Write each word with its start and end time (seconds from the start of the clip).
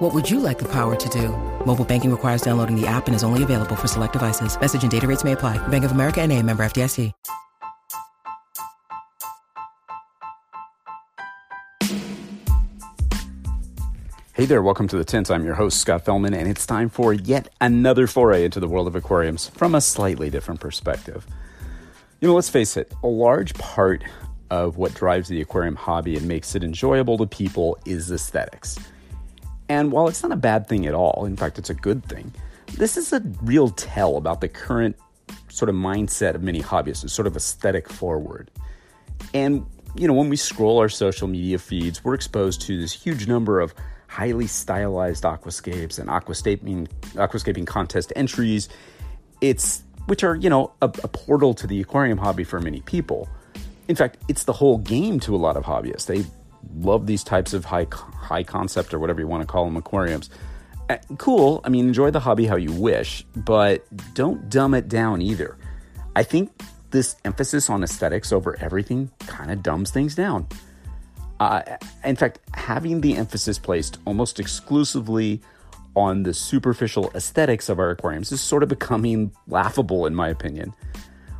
What 0.00 0.14
would 0.14 0.30
you 0.30 0.40
like 0.40 0.58
the 0.58 0.68
power 0.72 0.96
to 0.96 1.08
do? 1.10 1.28
Mobile 1.66 1.84
banking 1.84 2.10
requires 2.10 2.40
downloading 2.40 2.74
the 2.74 2.86
app 2.86 3.06
and 3.06 3.14
is 3.14 3.22
only 3.22 3.42
available 3.42 3.76
for 3.76 3.86
select 3.86 4.14
devices. 4.14 4.58
Message 4.58 4.80
and 4.80 4.90
data 4.90 5.06
rates 5.06 5.24
may 5.24 5.32
apply. 5.32 5.58
Bank 5.68 5.84
of 5.84 5.92
America 5.92 6.22
and 6.22 6.32
a 6.32 6.42
member 6.42 6.62
FDIC. 6.62 7.12
Hey 14.32 14.46
there, 14.46 14.62
welcome 14.62 14.88
to 14.88 14.96
the 14.96 15.04
Tint. 15.04 15.30
I'm 15.30 15.44
your 15.44 15.52
host, 15.52 15.78
Scott 15.78 16.06
Fellman, 16.06 16.34
and 16.34 16.48
it's 16.48 16.64
time 16.64 16.88
for 16.88 17.12
yet 17.12 17.52
another 17.60 18.06
foray 18.06 18.46
into 18.46 18.58
the 18.58 18.68
world 18.68 18.86
of 18.86 18.96
aquariums 18.96 19.50
from 19.50 19.74
a 19.74 19.82
slightly 19.82 20.30
different 20.30 20.60
perspective. 20.60 21.26
You 22.22 22.28
know, 22.28 22.34
let's 22.34 22.48
face 22.48 22.78
it, 22.78 22.90
a 23.02 23.06
large 23.06 23.52
part 23.52 24.02
of 24.50 24.78
what 24.78 24.94
drives 24.94 25.28
the 25.28 25.42
aquarium 25.42 25.76
hobby 25.76 26.16
and 26.16 26.26
makes 26.26 26.54
it 26.54 26.64
enjoyable 26.64 27.18
to 27.18 27.26
people 27.26 27.76
is 27.84 28.10
aesthetics. 28.10 28.78
And 29.70 29.92
while 29.92 30.08
it's 30.08 30.20
not 30.20 30.32
a 30.32 30.36
bad 30.36 30.66
thing 30.66 30.84
at 30.88 30.94
all, 30.94 31.24
in 31.26 31.36
fact, 31.36 31.56
it's 31.56 31.70
a 31.70 31.74
good 31.74 32.04
thing, 32.04 32.34
this 32.76 32.96
is 32.96 33.12
a 33.12 33.20
real 33.40 33.68
tell 33.68 34.16
about 34.16 34.40
the 34.40 34.48
current 34.48 34.96
sort 35.48 35.68
of 35.68 35.76
mindset 35.76 36.34
of 36.34 36.42
many 36.42 36.60
hobbyists, 36.60 37.04
it's 37.04 37.12
sort 37.12 37.28
of 37.28 37.36
aesthetic 37.36 37.88
forward. 37.88 38.50
And, 39.32 39.64
you 39.94 40.08
know, 40.08 40.12
when 40.12 40.28
we 40.28 40.34
scroll 40.34 40.80
our 40.80 40.88
social 40.88 41.28
media 41.28 41.56
feeds, 41.60 42.02
we're 42.02 42.14
exposed 42.14 42.62
to 42.62 42.80
this 42.80 42.92
huge 42.92 43.28
number 43.28 43.60
of 43.60 43.72
highly 44.08 44.48
stylized 44.48 45.22
aquascapes 45.22 46.00
and 46.00 46.08
aquascaping, 46.08 46.88
aquascaping 47.12 47.64
contest 47.64 48.12
entries. 48.16 48.68
It's 49.40 49.84
which 50.06 50.24
are, 50.24 50.34
you 50.34 50.50
know, 50.50 50.72
a, 50.82 50.86
a 50.86 51.08
portal 51.08 51.54
to 51.54 51.68
the 51.68 51.80
aquarium 51.80 52.18
hobby 52.18 52.42
for 52.42 52.58
many 52.58 52.80
people. 52.80 53.28
In 53.86 53.94
fact, 53.94 54.16
it's 54.26 54.42
the 54.42 54.52
whole 54.52 54.78
game 54.78 55.20
to 55.20 55.36
a 55.36 55.38
lot 55.38 55.56
of 55.56 55.62
hobbyists. 55.62 56.06
They 56.06 56.24
love 56.74 57.06
these 57.06 57.24
types 57.24 57.52
of 57.52 57.64
high 57.64 57.86
high 57.90 58.42
concept 58.42 58.94
or 58.94 58.98
whatever 58.98 59.20
you 59.20 59.26
want 59.26 59.42
to 59.42 59.46
call 59.46 59.64
them 59.64 59.76
aquariums. 59.76 60.30
Uh, 60.88 60.96
cool. 61.18 61.60
I 61.64 61.68
mean, 61.68 61.86
enjoy 61.86 62.10
the 62.10 62.20
hobby 62.20 62.46
how 62.46 62.56
you 62.56 62.72
wish, 62.72 63.24
but 63.36 63.84
don't 64.14 64.48
dumb 64.48 64.74
it 64.74 64.88
down 64.88 65.22
either. 65.22 65.56
I 66.16 66.22
think 66.24 66.50
this 66.90 67.16
emphasis 67.24 67.70
on 67.70 67.84
aesthetics 67.84 68.32
over 68.32 68.58
everything 68.60 69.10
kind 69.20 69.50
of 69.50 69.62
dumbs 69.62 69.90
things 69.90 70.14
down. 70.14 70.48
Uh, 71.38 71.62
in 72.04 72.16
fact, 72.16 72.40
having 72.54 73.00
the 73.00 73.16
emphasis 73.16 73.58
placed 73.58 73.98
almost 74.04 74.38
exclusively 74.38 75.40
on 75.96 76.22
the 76.22 76.34
superficial 76.34 77.10
aesthetics 77.14 77.68
of 77.68 77.78
our 77.78 77.90
aquariums 77.90 78.30
is 78.30 78.40
sort 78.40 78.62
of 78.62 78.68
becoming 78.68 79.32
laughable, 79.48 80.06
in 80.06 80.14
my 80.14 80.28
opinion. 80.28 80.74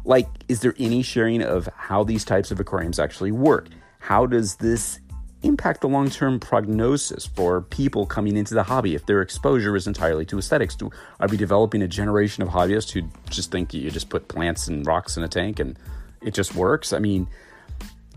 Like, 0.04 0.28
is 0.48 0.60
there 0.60 0.74
any 0.78 1.02
sharing 1.02 1.42
of 1.42 1.68
how 1.76 2.04
these 2.04 2.24
types 2.24 2.50
of 2.50 2.58
aquariums 2.58 2.98
actually 2.98 3.32
work? 3.32 3.68
How 3.98 4.26
does 4.26 4.56
this 4.56 4.98
impact 5.42 5.80
the 5.80 5.88
long 5.88 6.10
term 6.10 6.38
prognosis 6.38 7.26
for 7.26 7.62
people 7.62 8.06
coming 8.06 8.36
into 8.36 8.54
the 8.54 8.62
hobby 8.62 8.94
if 8.94 9.06
their 9.06 9.22
exposure 9.22 9.76
is 9.76 9.86
entirely 9.86 10.24
to 10.26 10.38
aesthetics? 10.38 10.74
Do, 10.74 10.90
are 11.18 11.28
we 11.28 11.36
developing 11.36 11.82
a 11.82 11.88
generation 11.88 12.42
of 12.42 12.48
hobbyists 12.50 12.90
who 12.90 13.02
just 13.28 13.50
think 13.50 13.72
you 13.72 13.90
just 13.90 14.10
put 14.10 14.28
plants 14.28 14.68
and 14.68 14.86
rocks 14.86 15.16
in 15.16 15.22
a 15.22 15.28
tank 15.28 15.60
and 15.60 15.78
it 16.22 16.34
just 16.34 16.54
works? 16.54 16.92
I 16.92 16.98
mean, 16.98 17.26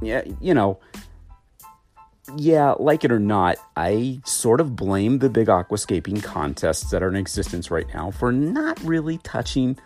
yeah, 0.01 0.23
you 0.41 0.53
know, 0.53 0.79
yeah, 2.37 2.73
like 2.79 3.03
it 3.03 3.11
or 3.11 3.19
not, 3.19 3.57
I 3.75 4.21
sort 4.25 4.61
of 4.61 4.75
blame 4.75 5.19
the 5.19 5.29
big 5.29 5.47
aquascaping 5.47 6.23
contests 6.23 6.89
that 6.91 7.03
are 7.03 7.09
in 7.09 7.15
existence 7.15 7.69
right 7.69 7.87
now 7.93 8.11
for 8.11 8.31
not 8.31 8.81
really 8.81 9.17
touching 9.19 9.77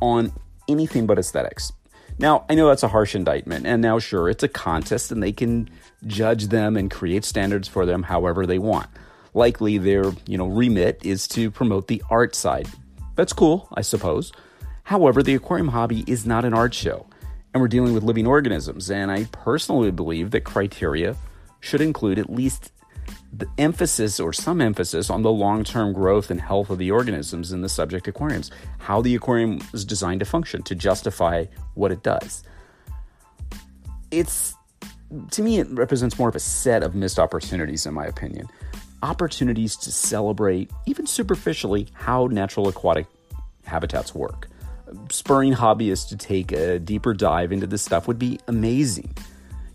on 0.00 0.32
anything 0.68 1.06
but 1.06 1.18
aesthetics. 1.18 1.72
Now, 2.18 2.46
I 2.48 2.54
know 2.54 2.68
that's 2.68 2.82
a 2.82 2.88
harsh 2.88 3.14
indictment, 3.14 3.66
and 3.66 3.82
now, 3.82 3.98
sure, 3.98 4.30
it's 4.30 4.42
a 4.42 4.48
contest 4.48 5.12
and 5.12 5.22
they 5.22 5.32
can 5.32 5.68
judge 6.06 6.46
them 6.46 6.76
and 6.76 6.90
create 6.90 7.24
standards 7.24 7.68
for 7.68 7.84
them 7.84 8.04
however 8.04 8.46
they 8.46 8.58
want. 8.58 8.88
Likely 9.34 9.76
their, 9.76 10.12
you 10.26 10.38
know, 10.38 10.46
remit 10.46 11.04
is 11.04 11.28
to 11.28 11.50
promote 11.50 11.88
the 11.88 12.02
art 12.08 12.34
side. 12.34 12.68
That's 13.16 13.34
cool, 13.34 13.68
I 13.74 13.82
suppose. 13.82 14.32
However, 14.84 15.22
the 15.22 15.34
aquarium 15.34 15.68
hobby 15.68 16.04
is 16.06 16.24
not 16.24 16.46
an 16.46 16.54
art 16.54 16.72
show, 16.72 17.06
and 17.52 17.60
we're 17.60 17.68
dealing 17.68 17.92
with 17.92 18.02
living 18.02 18.26
organisms, 18.26 18.90
and 18.90 19.10
I 19.10 19.24
personally 19.24 19.90
believe 19.90 20.30
that 20.30 20.44
criteria 20.44 21.16
should 21.60 21.82
include 21.82 22.18
at 22.18 22.30
least 22.30 22.72
the 23.38 23.48
emphasis 23.58 24.18
or 24.18 24.32
some 24.32 24.60
emphasis 24.60 25.10
on 25.10 25.22
the 25.22 25.30
long 25.30 25.64
term 25.64 25.92
growth 25.92 26.30
and 26.30 26.40
health 26.40 26.70
of 26.70 26.78
the 26.78 26.90
organisms 26.90 27.52
in 27.52 27.60
the 27.60 27.68
subject 27.68 28.08
aquariums, 28.08 28.50
how 28.78 29.02
the 29.02 29.14
aquarium 29.14 29.60
is 29.74 29.84
designed 29.84 30.20
to 30.20 30.26
function 30.26 30.62
to 30.62 30.74
justify 30.74 31.44
what 31.74 31.92
it 31.92 32.02
does. 32.02 32.44
It's, 34.10 34.54
to 35.32 35.42
me, 35.42 35.58
it 35.58 35.68
represents 35.70 36.18
more 36.18 36.28
of 36.28 36.36
a 36.36 36.40
set 36.40 36.82
of 36.82 36.94
missed 36.94 37.18
opportunities, 37.18 37.84
in 37.84 37.92
my 37.92 38.06
opinion. 38.06 38.48
Opportunities 39.02 39.76
to 39.76 39.92
celebrate, 39.92 40.70
even 40.86 41.06
superficially, 41.06 41.88
how 41.92 42.28
natural 42.28 42.68
aquatic 42.68 43.06
habitats 43.64 44.14
work. 44.14 44.48
Spurring 45.10 45.52
hobbyists 45.52 46.08
to 46.08 46.16
take 46.16 46.52
a 46.52 46.78
deeper 46.78 47.12
dive 47.12 47.52
into 47.52 47.66
this 47.66 47.82
stuff 47.82 48.06
would 48.06 48.18
be 48.18 48.38
amazing. 48.46 49.14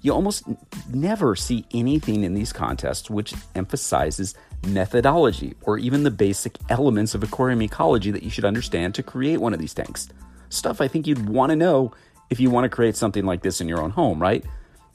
You 0.01 0.13
almost 0.13 0.44
never 0.91 1.35
see 1.35 1.66
anything 1.73 2.23
in 2.23 2.34
these 2.34 2.51
contests 2.51 3.09
which 3.09 3.34
emphasizes 3.53 4.34
methodology 4.67 5.56
or 5.62 5.78
even 5.78 6.03
the 6.03 6.12
basic 6.12 6.57
elements 6.69 7.13
of 7.13 7.23
aquarium 7.23 7.62
ecology 7.62 8.09
that 8.12 8.23
you 8.23 8.29
should 8.29 8.45
understand 8.45 8.95
to 8.95 9.03
create 9.03 9.38
one 9.38 9.53
of 9.53 9.59
these 9.59 9.73
tanks. 9.73 10.09
Stuff 10.50 10.81
I 10.81 10.88
think 10.88 11.06
you'd 11.06 11.29
want 11.29 11.51
to 11.51 11.56
know 11.56 11.91
if 12.29 12.39
you 12.39 12.50
want 12.50 12.66
to 12.66 12.69
create 12.69 12.95
something 12.95 13.25
like 13.25 13.44
this 13.44 13.62
in 13.62 13.67
your 13.67 13.81
own 13.81 13.91
home, 13.91 14.19
right? 14.19 14.44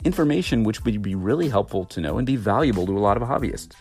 Information 0.04 0.64
which 0.64 0.84
would 0.84 1.02
be 1.02 1.14
really 1.14 1.48
helpful 1.48 1.84
to 1.86 2.00
know 2.00 2.18
and 2.18 2.26
be 2.26 2.36
valuable 2.36 2.86
to 2.86 2.96
a 2.96 2.98
lot 2.98 3.16
of 3.16 3.22
hobbyists. 3.22 3.74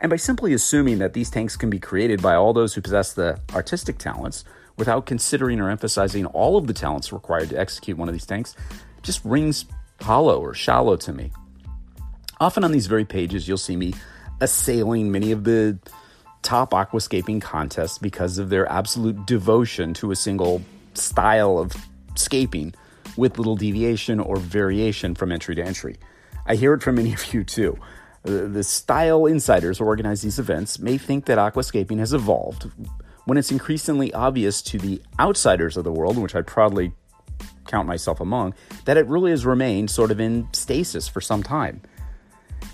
And 0.00 0.10
by 0.10 0.16
simply 0.16 0.52
assuming 0.52 0.98
that 0.98 1.14
these 1.14 1.30
tanks 1.30 1.56
can 1.56 1.70
be 1.70 1.78
created 1.78 2.20
by 2.20 2.34
all 2.34 2.52
those 2.52 2.74
who 2.74 2.80
possess 2.80 3.12
the 3.12 3.38
artistic 3.54 3.98
talents 3.98 4.44
without 4.76 5.06
considering 5.06 5.60
or 5.60 5.70
emphasizing 5.70 6.26
all 6.26 6.56
of 6.56 6.66
the 6.66 6.72
talents 6.72 7.12
required 7.12 7.50
to 7.50 7.58
execute 7.58 7.98
one 7.98 8.08
of 8.08 8.14
these 8.14 8.26
tanks 8.26 8.56
just 9.02 9.24
rings 9.24 9.66
hollow 10.00 10.40
or 10.40 10.54
shallow 10.54 10.96
to 10.96 11.12
me. 11.12 11.32
Often 12.40 12.64
on 12.64 12.72
these 12.72 12.86
very 12.86 13.04
pages, 13.04 13.46
you'll 13.46 13.58
see 13.58 13.76
me 13.76 13.94
assailing 14.40 15.12
many 15.12 15.32
of 15.32 15.44
the 15.44 15.78
top 16.42 16.70
aquascaping 16.70 17.42
contests 17.42 17.98
because 17.98 18.38
of 18.38 18.48
their 18.48 18.70
absolute 18.70 19.26
devotion 19.26 19.92
to 19.94 20.10
a 20.10 20.16
single 20.16 20.62
style 20.94 21.58
of 21.58 21.72
scaping 22.14 22.74
with 23.16 23.38
little 23.38 23.56
deviation 23.56 24.20
or 24.20 24.36
variation 24.36 25.14
from 25.14 25.32
entry 25.32 25.54
to 25.54 25.62
entry. 25.62 25.96
I 26.46 26.54
hear 26.54 26.72
it 26.74 26.82
from 26.82 26.94
many 26.96 27.12
of 27.12 27.34
you 27.34 27.44
too. 27.44 27.78
The 28.22 28.64
style 28.64 29.26
insiders 29.26 29.78
who 29.78 29.84
organize 29.84 30.22
these 30.22 30.38
events 30.38 30.78
may 30.78 30.98
think 30.98 31.26
that 31.26 31.38
aquascaping 31.38 31.98
has 31.98 32.12
evolved 32.12 32.70
when 33.24 33.38
it's 33.38 33.50
increasingly 33.50 34.12
obvious 34.12 34.60
to 34.62 34.78
the 34.78 35.00
outsiders 35.18 35.76
of 35.76 35.84
the 35.84 35.92
world, 35.92 36.18
which 36.18 36.34
I 36.34 36.42
proudly 36.42 36.92
count 37.66 37.86
myself 37.86 38.20
among, 38.20 38.54
that 38.84 38.96
it 38.96 39.06
really 39.06 39.30
has 39.30 39.46
remained 39.46 39.90
sort 39.90 40.10
of 40.10 40.20
in 40.20 40.48
stasis 40.52 41.08
for 41.08 41.20
some 41.20 41.42
time. 41.42 41.80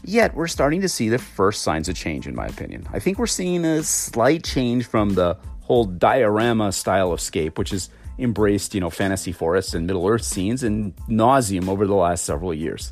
Yet, 0.05 0.35
we're 0.35 0.47
starting 0.47 0.81
to 0.83 0.89
see 0.89 1.09
the 1.09 1.19
first 1.19 1.63
signs 1.63 1.89
of 1.89 1.97
change, 1.97 2.27
in 2.27 2.35
my 2.35 2.47
opinion. 2.47 2.87
I 2.93 2.99
think 2.99 3.19
we're 3.19 3.27
seeing 3.27 3.65
a 3.65 3.83
slight 3.83 4.45
change 4.45 4.87
from 4.87 5.11
the 5.11 5.37
whole 5.61 5.85
diorama 5.85 6.73
style 6.73 7.13
of 7.13 7.21
scape, 7.21 7.59
which 7.59 7.71
has 7.71 7.91
embraced, 8.19 8.75
you 8.75 8.81
know, 8.81 8.91
fantasy 8.91 9.33
forests 9.33 9.75
and 9.75 9.87
Middle 9.87 10.07
Earth 10.07 10.23
scenes 10.23 10.63
and 10.63 10.95
nauseum 11.09 11.69
over 11.69 11.87
the 11.87 11.95
last 11.95 12.25
several 12.25 12.55
years. 12.55 12.91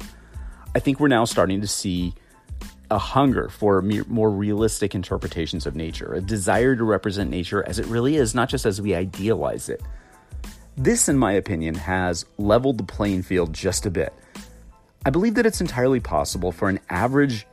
I 0.75 0.81
think 0.81 0.99
we're 0.99 1.09
now 1.09 1.25
starting 1.25 1.61
to 1.61 1.69
see 1.69 2.15
a 2.91 2.99
hunger 2.99 3.49
for 3.49 3.81
more 3.83 4.31
realistic 4.31 4.95
interpretations 4.95 5.67
of 5.67 5.75
nature, 5.75 6.15
a 6.15 6.21
desire 6.21 6.77
to 6.77 6.85
represent 6.85 7.31
nature 7.31 7.67
as 7.67 7.79
it 7.79 7.87
really 7.87 8.17
is, 8.17 8.35
not 8.35 8.49
just 8.49 8.67
as 8.67 8.81
we 8.81 8.95
idealize 8.95 9.69
it. 9.69 9.83
This, 10.77 11.09
in 11.09 11.17
my 11.17 11.33
opinion, 11.33 11.77
has 11.77 12.27
leveled 12.37 12.79
the 12.79 12.85
playing 12.85 13.23
field 13.23 13.53
just 13.53 13.87
a 13.87 13.91
bit. 13.91 14.13
I 15.07 15.11
believe 15.11 15.35
that 15.35 15.47
it's 15.47 15.61
entirely 15.61 16.01
possible 16.01 16.51
for 16.51 16.69
an 16.69 16.81
average 16.91 17.47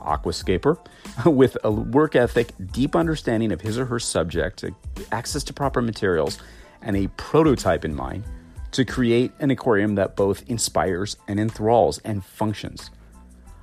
aquascaper 0.00 0.78
with 1.26 1.56
a 1.64 1.70
work 1.70 2.14
ethic, 2.14 2.52
deep 2.72 2.94
understanding 2.94 3.50
of 3.52 3.60
his 3.60 3.78
or 3.78 3.86
her 3.86 3.98
subject, 3.98 4.64
access 5.10 5.42
to 5.44 5.52
proper 5.52 5.82
materials, 5.82 6.38
and 6.80 6.96
a 6.96 7.08
prototype 7.16 7.84
in 7.84 7.94
mind 7.94 8.24
to 8.72 8.84
create 8.84 9.32
an 9.38 9.50
aquarium 9.50 9.96
that 9.96 10.16
both 10.16 10.48
inspires 10.48 11.16
and 11.28 11.40
enthralls 11.40 11.98
and 11.98 12.24
functions. 12.24 12.90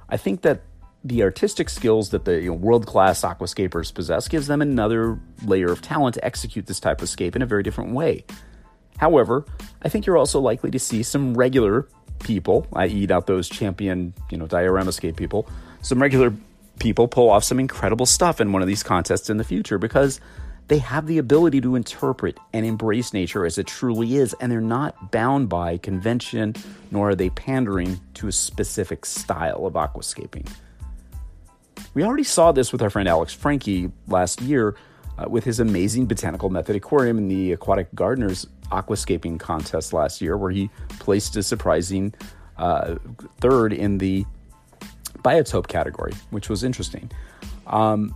I 0.09 0.17
think 0.17 0.41
that 0.41 0.61
the 1.03 1.23
artistic 1.23 1.69
skills 1.69 2.09
that 2.09 2.25
the 2.25 2.41
you 2.41 2.49
know, 2.49 2.53
world-class 2.53 3.21
aquascapers 3.21 3.93
possess 3.93 4.27
gives 4.27 4.47
them 4.47 4.61
another 4.61 5.17
layer 5.45 5.71
of 5.71 5.81
talent 5.81 6.15
to 6.15 6.25
execute 6.25 6.65
this 6.65 6.79
type 6.79 7.01
of 7.01 7.07
scape 7.07 7.35
in 7.35 7.41
a 7.41 7.45
very 7.45 7.63
different 7.63 7.93
way. 7.93 8.25
However, 8.99 9.45
I 9.81 9.89
think 9.89 10.05
you're 10.05 10.17
also 10.17 10.39
likely 10.39 10.69
to 10.71 10.79
see 10.79 11.03
some 11.03 11.33
regular 11.33 11.87
people, 12.19 12.67
i.e., 12.73 13.07
not 13.07 13.27
those 13.27 13.47
champion, 13.47 14.13
you 14.29 14.37
know, 14.37 14.45
dioramascape 14.45 15.15
people, 15.15 15.47
some 15.81 16.01
regular 16.01 16.33
people 16.79 17.07
pull 17.07 17.29
off 17.29 17.45
some 17.45 17.59
incredible 17.59 18.05
stuff 18.05 18.41
in 18.41 18.51
one 18.51 18.61
of 18.61 18.67
these 18.67 18.83
contests 18.83 19.29
in 19.29 19.37
the 19.37 19.43
future 19.45 19.77
because 19.77 20.19
they 20.67 20.79
have 20.79 21.07
the 21.07 21.17
ability 21.17 21.61
to 21.61 21.75
interpret 21.75 22.37
and 22.53 22.65
embrace 22.65 23.13
nature 23.13 23.45
as 23.45 23.57
it 23.57 23.67
truly 23.67 24.17
is, 24.17 24.35
and 24.41 24.51
they're 24.51 24.59
not 24.59 25.11
bound 25.11 25.47
by 25.47 25.77
convention, 25.77 26.53
nor 26.91 27.09
are 27.09 27.15
they 27.15 27.29
pandering 27.29 28.01
to 28.15 28.27
a 28.27 28.31
specific 28.33 29.05
style 29.05 29.65
of 29.65 29.73
aquascaping. 29.73 30.47
We 31.93 32.03
already 32.03 32.25
saw 32.25 32.51
this 32.51 32.71
with 32.73 32.81
our 32.81 32.89
friend 32.89 33.07
Alex 33.07 33.33
Franke 33.33 33.91
last 34.07 34.41
year 34.41 34.75
uh, 35.19 35.27
with 35.27 35.43
his 35.43 35.59
amazing 35.59 36.05
botanical 36.05 36.49
method 36.49 36.75
aquarium 36.75 37.17
in 37.17 37.27
the 37.27 37.51
Aquatic 37.51 37.93
Gardeners 37.93 38.47
aquascaping 38.71 39.39
contest 39.39 39.93
last 39.93 40.21
year, 40.21 40.37
where 40.37 40.51
he 40.51 40.69
placed 40.99 41.35
a 41.35 41.43
surprising 41.43 42.13
uh, 42.57 42.95
third 43.39 43.73
in 43.73 43.97
the 43.97 44.25
biotope 45.19 45.67
category, 45.67 46.13
which 46.29 46.49
was 46.49 46.63
interesting. 46.63 47.11
Um, 47.67 48.15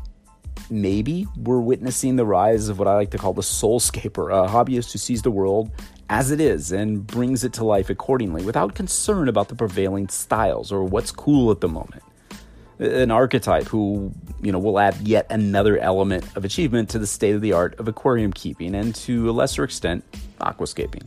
maybe 0.69 1.27
we're 1.37 1.59
witnessing 1.59 2.15
the 2.15 2.25
rise 2.25 2.69
of 2.69 2.79
what 2.79 2.87
I 2.87 2.95
like 2.95 3.11
to 3.11 3.17
call 3.17 3.33
the 3.33 3.41
soulscaper, 3.41 4.31
a 4.31 4.49
hobbyist 4.49 4.91
who 4.91 4.99
sees 4.99 5.21
the 5.21 5.31
world 5.31 5.71
as 6.09 6.31
it 6.31 6.39
is 6.39 6.71
and 6.71 7.05
brings 7.05 7.43
it 7.43 7.53
to 7.53 7.63
life 7.63 7.89
accordingly 7.89 8.45
without 8.45 8.75
concern 8.75 9.27
about 9.27 9.47
the 9.47 9.55
prevailing 9.55 10.07
styles 10.09 10.71
or 10.71 10.83
what's 10.83 11.11
cool 11.11 11.51
at 11.51 11.59
the 11.59 11.67
moment. 11.67 12.03
An 12.83 13.11
archetype 13.11 13.65
who, 13.67 14.11
you 14.41 14.51
know, 14.51 14.59
will 14.59 14.77
add 14.77 14.95
yet 15.07 15.25
another 15.29 15.77
element 15.77 16.25
of 16.35 16.43
achievement 16.43 16.89
to 16.89 16.99
the 16.99 17.07
state 17.07 17.33
of 17.33 17.39
the 17.39 17.53
art 17.53 17.79
of 17.79 17.87
aquarium 17.87 18.33
keeping 18.33 18.75
and 18.75 18.93
to 18.95 19.29
a 19.29 19.31
lesser 19.31 19.63
extent, 19.63 20.03
aquascaping. 20.41 21.05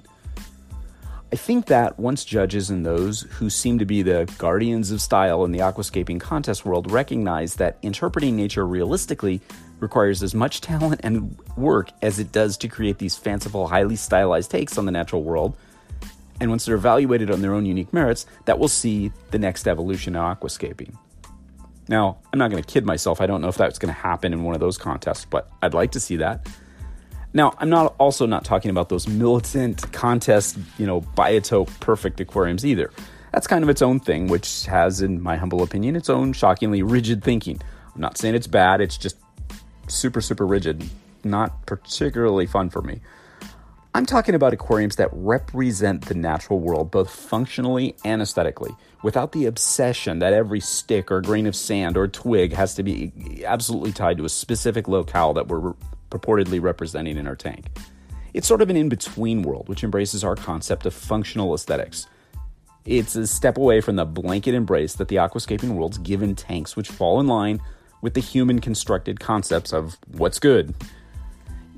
I 1.33 1.37
think 1.37 1.67
that 1.67 1.99
once 1.99 2.25
judges 2.25 2.71
and 2.71 2.87
those 2.87 3.23
who 3.23 3.51
seem 3.51 3.79
to 3.79 3.85
be 3.85 4.01
the 4.01 4.33
guardians 4.39 4.91
of 4.91 5.03
style 5.03 5.45
in 5.45 5.53
the 5.53 5.59
aquascaping 5.59 6.19
contest 6.19 6.65
world 6.65 6.91
recognize 6.91 7.57
that 7.57 7.77
interpreting 7.83 8.37
nature 8.37 8.67
realistically 8.67 9.43
requires 9.79 10.23
as 10.23 10.35
much 10.35 10.63
talent 10.63 11.01
and 11.05 11.37
work 11.57 11.91
as 12.01 12.19
it 12.19 12.33
does 12.33 12.57
to 12.57 12.69
create 12.69 12.97
these 12.99 13.17
fanciful, 13.17 13.69
highly 13.69 13.97
stylized 13.97 14.51
takes 14.51 14.79
on 14.79 14.87
the 14.87 14.93
natural 14.93 15.23
world, 15.23 15.57
and 16.41 16.49
once 16.49 16.65
they're 16.65 16.75
evaluated 16.75 17.31
on 17.31 17.43
their 17.43 17.53
own 17.53 17.67
unique 17.67 17.93
merits, 17.93 18.25
that 18.47 18.59
will 18.59 18.69
see 18.69 19.13
the 19.31 19.39
next 19.39 19.69
evolution 19.69 20.17
in 20.17 20.23
aquascaping. 20.23 20.97
Now, 21.89 22.19
I'm 22.33 22.39
not 22.39 22.51
going 22.51 22.63
to 22.63 22.69
kid 22.73 22.85
myself. 22.85 23.21
I 23.21 23.27
don't 23.27 23.41
know 23.41 23.49
if 23.49 23.57
that's 23.57 23.79
going 23.79 23.95
to 23.95 24.01
happen 24.01 24.33
in 24.33 24.43
one 24.43 24.55
of 24.55 24.61
those 24.61 24.77
contests, 24.77 25.25
but 25.25 25.51
I'd 25.63 25.75
like 25.75 25.93
to 25.93 26.01
see 26.01 26.17
that. 26.17 26.47
Now, 27.33 27.55
I'm 27.59 27.69
not 27.69 27.95
also 27.99 28.27
not 28.27 28.45
talking 28.45 28.71
about 28.71 28.89
those 28.89 29.07
militant 29.07 29.93
contest, 29.93 30.59
you 30.79 30.87
know, 30.87 31.03
biotope 31.03 31.69
perfect 31.81 32.19
aquariums 32.21 32.65
either. 32.65 32.91
That's 33.33 33.47
kind 33.47 33.63
of 33.63 33.69
its 33.69 33.83
own 33.83 34.01
thing, 34.01 34.29
which 34.29 34.65
has, 34.67 35.03
in 35.03 35.21
my 35.21 35.37
humble 35.37 35.63
opinion, 35.63 35.97
its 35.97 36.09
own 36.09 36.33
shockingly 36.33 36.83
rigid 36.83 37.23
thinking. 37.23 37.61
I'm 37.95 38.01
not 38.01 38.17
saying 38.17 38.35
it's 38.35 38.47
bad, 38.47 38.81
it's 38.81 38.97
just 38.97 39.17
super, 39.87 40.21
super 40.21 40.47
rigid. 40.47 40.89
Not 41.25 41.67
particularly 41.67 42.47
fun 42.47 42.71
for 42.71 42.83
me. 42.83 43.01
I'm 43.97 44.05
talking 44.05 44.35
about 44.35 44.53
aquariums 44.53 44.97
that 44.97 45.09
represent 45.11 46.05
the 46.05 46.13
natural 46.13 46.61
world 46.61 46.91
both 46.91 47.09
functionally 47.09 47.97
and 48.05 48.21
aesthetically, 48.21 48.73
without 49.03 49.33
the 49.33 49.47
obsession 49.47 50.19
that 50.19 50.35
every 50.35 50.61
stick 50.61 51.11
or 51.11 51.23
grain 51.23 51.47
of 51.47 51.57
sand 51.57 51.97
or 51.97 52.07
twig 52.07 52.53
has 52.53 52.75
to 52.75 52.83
be 52.83 53.11
absolutely 53.47 53.93
tied 53.93 54.19
to 54.19 54.27
a 54.27 54.29
specific 54.29 54.87
locale 54.87 55.33
that 55.33 55.49
we're 55.49 55.73
purportedly 56.11 56.61
representing 56.61 57.17
in 57.17 57.27
our 57.27 57.35
tank. 57.35 57.69
It's 58.35 58.47
sort 58.47 58.61
of 58.61 58.69
an 58.69 58.77
in 58.77 58.91
between 58.91 59.41
world, 59.41 59.67
which 59.71 59.83
embraces 59.83 60.23
our 60.23 60.37
concept 60.37 60.85
of 60.85 60.93
functional 60.93 61.55
aesthetics. 61.55 62.07
It's 62.85 63.17
a 63.17 63.27
step 63.27 63.57
away 63.57 63.81
from 63.81 63.97
the 63.97 64.05
blanket 64.05 64.55
embrace 64.55 64.93
that 64.97 65.09
the 65.09 65.17
aquascaping 65.17 65.71
world's 65.71 65.97
given 65.97 66.35
tanks, 66.35 66.77
which 66.77 66.91
fall 66.91 67.19
in 67.19 67.29
line 67.29 67.63
with 68.03 68.13
the 68.13 68.21
human 68.21 68.61
constructed 68.61 69.21
concepts 69.21 69.73
of 69.73 69.97
what's 70.09 70.39
good. 70.39 70.75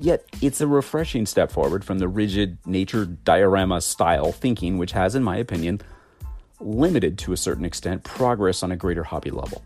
Yet, 0.01 0.25
it's 0.41 0.61
a 0.61 0.67
refreshing 0.67 1.27
step 1.27 1.51
forward 1.51 1.85
from 1.85 1.99
the 1.99 2.09
rigid 2.09 2.59
nature 2.65 3.05
diorama 3.05 3.81
style 3.81 4.33
thinking, 4.33 4.79
which 4.79 4.93
has, 4.93 5.15
in 5.15 5.25
my 5.25 5.37
opinion, 5.37 5.81
limited 6.61 7.19
to 7.19 7.33
a 7.33 7.37
certain 7.37 7.65
extent 7.65 8.05
progress 8.05 8.63
on 8.63 8.73
a 8.73 8.77
greater 8.77 9.05
hobby 9.05 9.31
level 9.31 9.63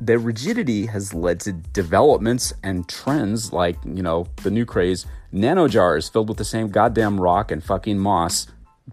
the 0.00 0.18
rigidity 0.18 0.86
has 0.86 1.12
led 1.12 1.40
to 1.40 1.52
developments 1.52 2.52
and 2.62 2.88
trends 2.88 3.52
like, 3.52 3.76
you 3.84 4.02
know, 4.02 4.26
the 4.42 4.50
new 4.50 4.64
craze 4.64 5.06
nano 5.32 5.68
jars 5.68 6.08
filled 6.08 6.28
with 6.28 6.38
the 6.38 6.44
same 6.44 6.68
goddamn 6.68 7.20
rock 7.20 7.50
and 7.50 7.62
fucking 7.62 7.98
moss 7.98 8.46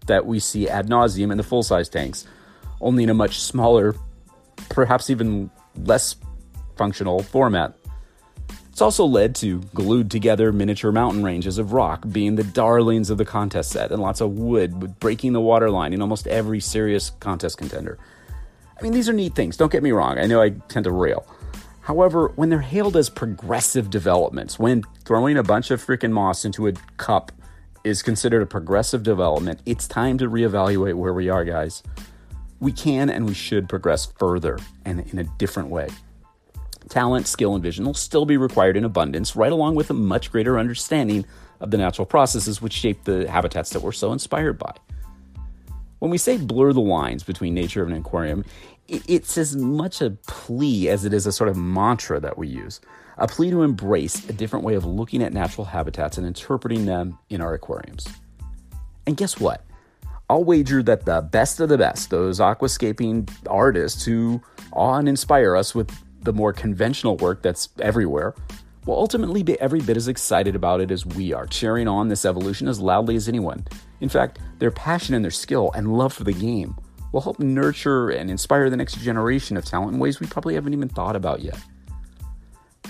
that 0.08 0.26
we 0.26 0.40
see 0.40 0.68
ad 0.68 0.88
nauseum 0.88 1.32
in 1.32 1.38
the 1.38 1.44
full 1.44 1.64
size 1.64 1.88
tanks, 1.88 2.26
only 2.82 3.04
in 3.04 3.10
a 3.10 3.14
much 3.14 3.40
smaller, 3.40 3.96
perhaps 4.70 5.10
even 5.10 5.50
less 5.84 6.16
functional 6.76 7.22
format. 7.22 7.76
It's 8.76 8.82
also 8.82 9.06
led 9.06 9.36
to 9.36 9.60
glued 9.74 10.12
together 10.12 10.52
miniature 10.52 10.92
mountain 10.92 11.24
ranges 11.24 11.58
of 11.58 11.72
rock 11.72 12.04
being 12.12 12.36
the 12.36 12.44
darlings 12.44 13.10
of 13.10 13.18
the 13.18 13.24
contest 13.24 13.72
set, 13.72 13.90
and 13.90 14.02
lots 14.02 14.20
of 14.20 14.32
wood 14.32 15.00
breaking 15.00 15.32
the 15.32 15.40
waterline 15.40 15.94
in 15.94 16.02
almost 16.02 16.28
every 16.28 16.60
serious 16.60 17.12
contest 17.22 17.58
contender. 17.58 17.98
I 18.78 18.84
mean, 18.84 18.92
these 18.92 19.08
are 19.08 19.14
neat 19.14 19.34
things, 19.34 19.56
don't 19.56 19.72
get 19.72 19.82
me 19.82 19.94
wrong. 19.94 20.20
I 20.20 20.26
know 20.26 20.42
I 20.42 20.50
tend 20.50 20.84
to 20.84 20.92
rail. 20.92 21.26
However, 21.84 22.34
when 22.36 22.50
they're 22.50 22.60
hailed 22.60 22.98
as 22.98 23.10
progressive 23.10 23.90
developments, 23.90 24.60
when 24.60 24.84
throwing 25.06 25.38
a 25.38 25.44
bunch 25.44 25.72
of 25.72 25.82
freaking 25.82 26.12
moss 26.12 26.44
into 26.44 26.68
a 26.68 26.74
cup 26.98 27.32
is 27.86 28.04
considered 28.04 28.42
a 28.42 28.46
progressive 28.46 29.04
development, 29.04 29.62
it's 29.66 29.88
time 29.88 30.18
to 30.18 30.30
reevaluate 30.30 30.96
where 30.96 31.14
we 31.14 31.30
are, 31.30 31.46
guys. 31.46 31.82
We 32.60 32.74
can 32.74 33.10
and 33.10 33.26
we 33.26 33.36
should 33.36 33.70
progress 33.70 34.06
further 34.06 34.60
and 34.84 35.00
in 35.14 35.18
a 35.18 35.24
different 35.24 35.70
way. 35.70 35.88
Talent, 36.90 37.28
skill, 37.28 37.56
and 37.56 37.64
vision 37.64 37.86
will 37.86 37.94
still 37.94 38.26
be 38.26 38.38
required 38.38 38.78
in 38.78 38.86
abundance, 38.86 39.36
right 39.36 39.52
along 39.52 39.76
with 39.76 39.90
a 39.90 39.94
much 39.94 40.32
greater 40.32 40.60
understanding 40.60 41.26
of 41.60 41.72
the 41.72 41.78
natural 41.78 42.06
processes 42.06 42.62
which 42.62 42.74
shape 42.74 43.04
the 43.04 43.30
habitats 43.30 43.72
that 43.72 43.82
we're 43.82 43.92
so 43.92 44.12
inspired 44.12 44.60
by. 44.60 44.74
When 46.00 46.12
we 46.12 46.18
say 46.18 46.38
blur 46.38 46.74
the 46.74 46.82
lines 46.82 47.24
between 47.24 47.54
nature 47.54 47.84
and 47.84 47.94
an 47.94 48.00
aquarium, 48.00 48.46
it's 48.88 49.38
as 49.38 49.56
much 49.56 50.02
a 50.02 50.12
plea 50.28 50.90
as 50.90 51.06
it 51.06 51.14
is 51.14 51.26
a 51.26 51.32
sort 51.32 51.50
of 51.50 51.58
mantra 51.58 52.20
that 52.20 52.38
we 52.38 52.48
use. 52.48 52.82
A 53.18 53.28
plea 53.28 53.50
to 53.50 53.64
embrace 53.64 54.28
a 54.30 54.34
different 54.34 54.66
way 54.66 54.76
of 54.76 54.86
looking 54.86 55.24
at 55.24 55.34
natural 55.34 55.66
habitats 55.66 56.18
and 56.18 56.28
interpreting 56.28 56.86
them 56.86 57.18
in 57.30 57.42
our 57.42 57.54
aquariums. 57.54 58.08
And 59.08 59.18
guess 59.18 59.40
what? 59.40 59.64
I'll 60.30 60.44
wager 60.44 60.84
that 60.84 61.06
the 61.06 61.22
best 61.22 61.60
of 61.60 61.70
the 61.70 61.78
best, 61.78 62.10
those 62.10 62.40
aquascaping 62.40 63.30
artists 63.48 64.04
who 64.04 64.42
awe 64.72 64.98
and 64.98 65.08
inspire 65.08 65.56
us 65.56 65.74
with 65.74 65.92
the 66.26 66.34
more 66.34 66.52
conventional 66.52 67.18
work 67.18 67.42
that's 67.42 67.70
everywhere, 67.80 68.36
will 68.86 68.96
ultimately 68.96 69.42
be 69.42 69.60
every 69.60 69.82
bit 69.82 69.98
as 69.98 70.08
excited 70.08 70.56
about 70.56 70.82
it 70.82 70.92
as 70.92 71.06
we 71.06 71.34
are, 71.34 71.48
cheering 71.48 71.88
on 71.88 72.08
this 72.08 72.26
evolution 72.26 72.68
as 72.68 72.80
loudly 72.80 73.16
as 73.16 73.28
anyone. 73.28 73.66
In 74.02 74.10
fact, 74.10 74.40
their 74.60 74.72
passion 74.72 75.16
and 75.16 75.24
their 75.24 75.32
skill 75.32 75.72
and 75.76 75.98
love 75.98 76.14
for 76.14 76.24
the 76.24 76.34
game 76.34 76.76
will 77.12 77.22
help 77.22 77.40
nurture 77.40 78.10
and 78.10 78.30
inspire 78.30 78.70
the 78.70 78.78
next 78.78 79.00
generation 79.00 79.58
of 79.58 79.66
talent 79.66 79.94
in 79.94 80.00
ways 80.00 80.20
we 80.20 80.28
probably 80.28 80.54
haven't 80.54 80.74
even 80.74 80.90
thought 80.90 81.16
about 81.16 81.42
yet. 81.42 81.58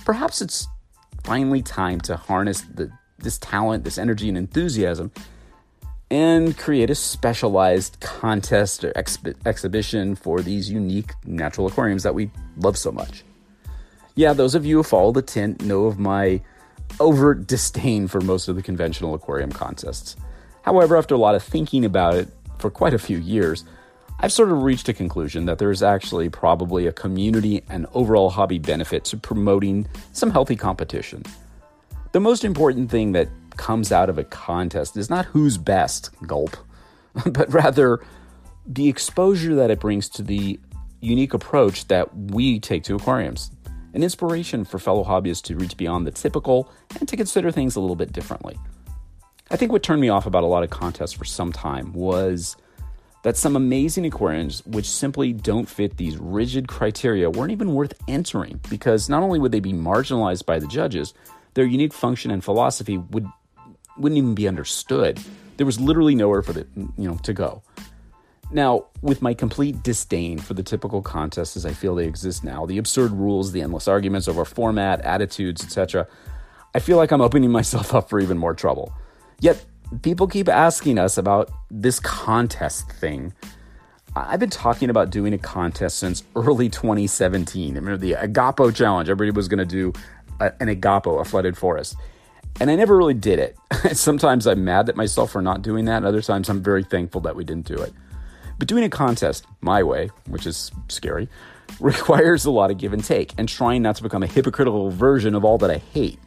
Perhaps 0.04 0.42
it's 0.42 0.68
finally 1.24 1.62
time 1.62 2.02
to 2.02 2.16
harness 2.16 2.62
the, 2.62 2.92
this 3.20 3.38
talent, 3.38 3.84
this 3.84 3.98
energy, 3.98 4.28
and 4.28 4.38
enthusiasm 4.38 5.12
and 6.12 6.58
create 6.58 6.90
a 6.90 6.96
specialized 6.96 8.00
contest 8.00 8.84
or 8.84 8.94
exhibition 8.96 10.16
for 10.16 10.42
these 10.42 10.70
unique 10.70 11.14
natural 11.26 11.68
aquariums 11.68 12.04
that 12.04 12.14
we 12.14 12.30
love 12.58 12.78
so 12.78 12.92
much. 12.92 13.24
Yeah, 14.16 14.34
those 14.34 14.56
of 14.56 14.66
you 14.66 14.78
who 14.78 14.84
follow 14.84 15.12
the 15.12 15.22
tint 15.22 15.64
know 15.64 15.86
of 15.86 16.00
my 16.00 16.42
overt 17.00 17.48
disdain 17.48 18.08
for 18.08 18.22
most 18.22 18.48
of 18.48 18.56
the 18.56 18.62
conventional 18.62 19.14
aquarium 19.14 19.52
contests. 19.52 20.16
However, 20.62 20.96
after 20.96 21.16
a 21.16 21.18
lot 21.18 21.36
of 21.36 21.44
thinking 21.44 21.84
about 21.84 22.16
it 22.16 22.28
for 22.60 22.70
quite 22.70 22.94
a 22.94 23.00
few 23.00 23.18
years, 23.18 23.66
I've 24.20 24.32
sort 24.32 24.50
of 24.50 24.64
reached 24.64 24.88
a 24.88 24.94
conclusion 24.94 25.46
that 25.46 25.58
there's 25.58 25.84
actually 25.84 26.30
probably 26.30 26.88
a 26.88 26.94
community 26.94 27.64
and 27.68 27.86
overall 27.94 28.30
hobby 28.30 28.60
benefit 28.60 29.04
to 29.06 29.18
promoting 29.18 29.88
some 30.14 30.32
healthy 30.32 30.56
competition. 30.56 31.24
The 32.14 32.22
most 32.22 32.46
important 32.46 32.90
thing 32.90 33.12
that 33.12 33.28
comes 33.58 33.92
out 33.92 34.10
of 34.10 34.18
a 34.18 34.24
contest 34.24 34.98
is 34.98 35.10
not 35.10 35.26
who's 35.26 35.58
best, 35.58 36.10
gulp, 36.26 36.58
but 37.26 37.52
rather 37.54 38.04
the 38.66 38.90
exposure 38.90 39.56
that 39.56 39.72
it 39.72 39.80
brings 39.80 40.10
to 40.10 40.24
the 40.24 40.60
unique 41.02 41.34
approach 41.34 41.88
that 41.88 42.16
we 42.16 42.60
take 42.60 42.84
to 42.84 42.96
aquariums 42.96 43.52
an 43.96 44.04
inspiration 44.04 44.66
for 44.66 44.78
fellow 44.78 45.06
hobbyists 45.06 45.42
to 45.42 45.56
reach 45.56 45.78
beyond 45.78 46.06
the 46.06 46.12
typical 46.12 46.70
and 47.00 47.08
to 47.08 47.16
consider 47.16 47.50
things 47.50 47.78
a 47.78 47.80
little 47.80 47.96
bit 47.96 48.12
differently. 48.12 48.60
I 49.50 49.56
think 49.56 49.72
what 49.72 49.84
turned 49.84 50.02
me 50.02 50.10
off 50.10 50.26
about 50.26 50.44
a 50.44 50.48
lot 50.48 50.64
of 50.64 50.70
contests 50.70 51.14
for 51.14 51.24
some 51.24 51.54
time 51.54 51.94
was 51.94 52.58
that 53.24 53.38
some 53.38 53.56
amazing 53.56 54.06
aquariums, 54.06 54.66
which 54.66 54.86
simply 54.86 55.32
don't 55.32 55.70
fit 55.70 55.96
these 55.96 56.18
rigid 56.18 56.68
criteria, 56.68 57.30
weren't 57.30 57.54
even 57.54 57.74
worth 57.74 57.94
entering 58.08 58.60
because 58.70 59.08
not 59.08 59.24
only 59.24 59.40
would 59.40 59.54
they 59.54 59.62
be 59.62 59.74
marginalized 59.74 60.46
by 60.46 60.60
the 60.60 60.68
judges, 60.68 61.14
their 61.54 61.66
unique 61.66 61.94
function 61.94 62.32
and 62.32 62.44
philosophy 62.44 62.98
would 62.98 63.26
wouldn't 63.98 64.18
even 64.18 64.36
be 64.36 64.48
understood 64.48 65.20
There 65.58 65.66
was 65.66 65.80
literally 65.80 66.16
nowhere 66.16 66.42
for 66.42 66.54
the 66.54 66.68
you 66.76 67.08
know 67.10 67.16
to 67.24 67.34
go. 67.34 67.64
Now, 68.52 68.86
with 69.02 69.22
my 69.22 69.34
complete 69.34 69.82
disdain 69.84 70.38
for 70.38 70.54
the 70.54 70.64
typical 70.64 71.02
contests 71.02 71.58
as 71.58 71.66
I 71.66 71.74
feel 71.74 71.96
they 71.96 72.06
exist 72.06 72.44
now, 72.44 72.66
the 72.66 72.78
absurd 72.78 73.12
rules, 73.12 73.52
the 73.52 73.62
endless 73.62 73.88
arguments 73.88 74.28
over 74.28 74.46
format, 74.46 75.02
attitudes, 75.02 75.64
etc., 75.64 76.08
I 76.76 76.80
feel 76.80 76.98
like 76.98 77.12
I'm 77.12 77.22
opening 77.22 77.52
myself 77.52 77.94
up 77.96 78.10
for 78.10 78.20
even 78.20 78.38
more 78.38 78.54
trouble. 78.54 78.94
Yet, 79.40 79.66
people 80.02 80.28
keep 80.28 80.48
asking 80.48 81.00
us 81.00 81.18
about 81.18 81.50
this 81.72 82.00
contest 82.00 82.92
thing. 82.92 83.34
I've 84.16 84.40
been 84.40 84.50
talking 84.50 84.90
about 84.90 85.10
doing 85.10 85.34
a 85.34 85.38
contest 85.38 85.98
since 85.98 86.24
early 86.36 86.70
2017. 86.70 87.74
I 87.74 87.80
remember 87.80 87.98
the 87.98 88.14
Igapo 88.14 88.74
challenge. 88.74 89.10
Everybody 89.10 89.36
was 89.36 89.48
going 89.48 89.60
to 89.60 89.66
do 89.66 89.92
an 90.40 90.68
Igapo, 90.68 91.20
a 91.20 91.26
flooded 91.26 91.58
forest. 91.58 91.96
And 92.60 92.72
I 92.72 92.76
never 92.76 92.96
really 92.96 93.14
did 93.14 93.40
it. 93.40 93.58
Sometimes 93.98 94.48
I'm 94.48 94.64
mad 94.64 94.88
at 94.88 94.96
myself 94.96 95.32
for 95.32 95.42
not 95.42 95.62
doing 95.62 95.86
that. 95.86 96.06
Other 96.06 96.22
times 96.22 96.50
I'm 96.50 96.64
very 96.64 96.84
thankful 96.84 97.22
that 97.22 97.36
we 97.36 97.44
didn't 97.44 97.68
do 97.68 97.76
it. 97.76 97.94
But 98.58 98.68
doing 98.68 98.84
a 98.84 98.90
contest 98.90 99.46
my 99.62 99.84
way, 99.84 100.10
which 100.28 100.48
is 100.48 100.72
scary, 100.88 101.28
requires 101.80 102.46
a 102.46 102.52
lot 102.52 102.72
of 102.72 102.78
give 102.78 102.94
and 102.94 103.04
take 103.04 103.34
and 103.38 103.50
trying 103.50 103.82
not 103.82 103.98
to 103.98 104.04
become 104.04 104.24
a 104.24 104.28
hypocritical 104.28 104.90
version 104.90 105.36
of 105.36 105.44
all 105.44 105.58
that 105.58 105.70
I 105.70 105.78
hate. 105.78 106.20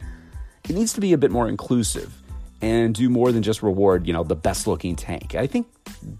It 0.67 0.75
needs 0.75 0.93
to 0.93 1.01
be 1.01 1.13
a 1.13 1.17
bit 1.17 1.31
more 1.31 1.47
inclusive 1.47 2.13
and 2.61 2.93
do 2.93 3.09
more 3.09 3.31
than 3.31 3.41
just 3.41 3.63
reward, 3.63 4.05
you 4.05 4.13
know, 4.13 4.23
the 4.23 4.35
best 4.35 4.67
looking 4.67 4.95
tank. 4.95 5.33
I 5.33 5.47
think 5.47 5.67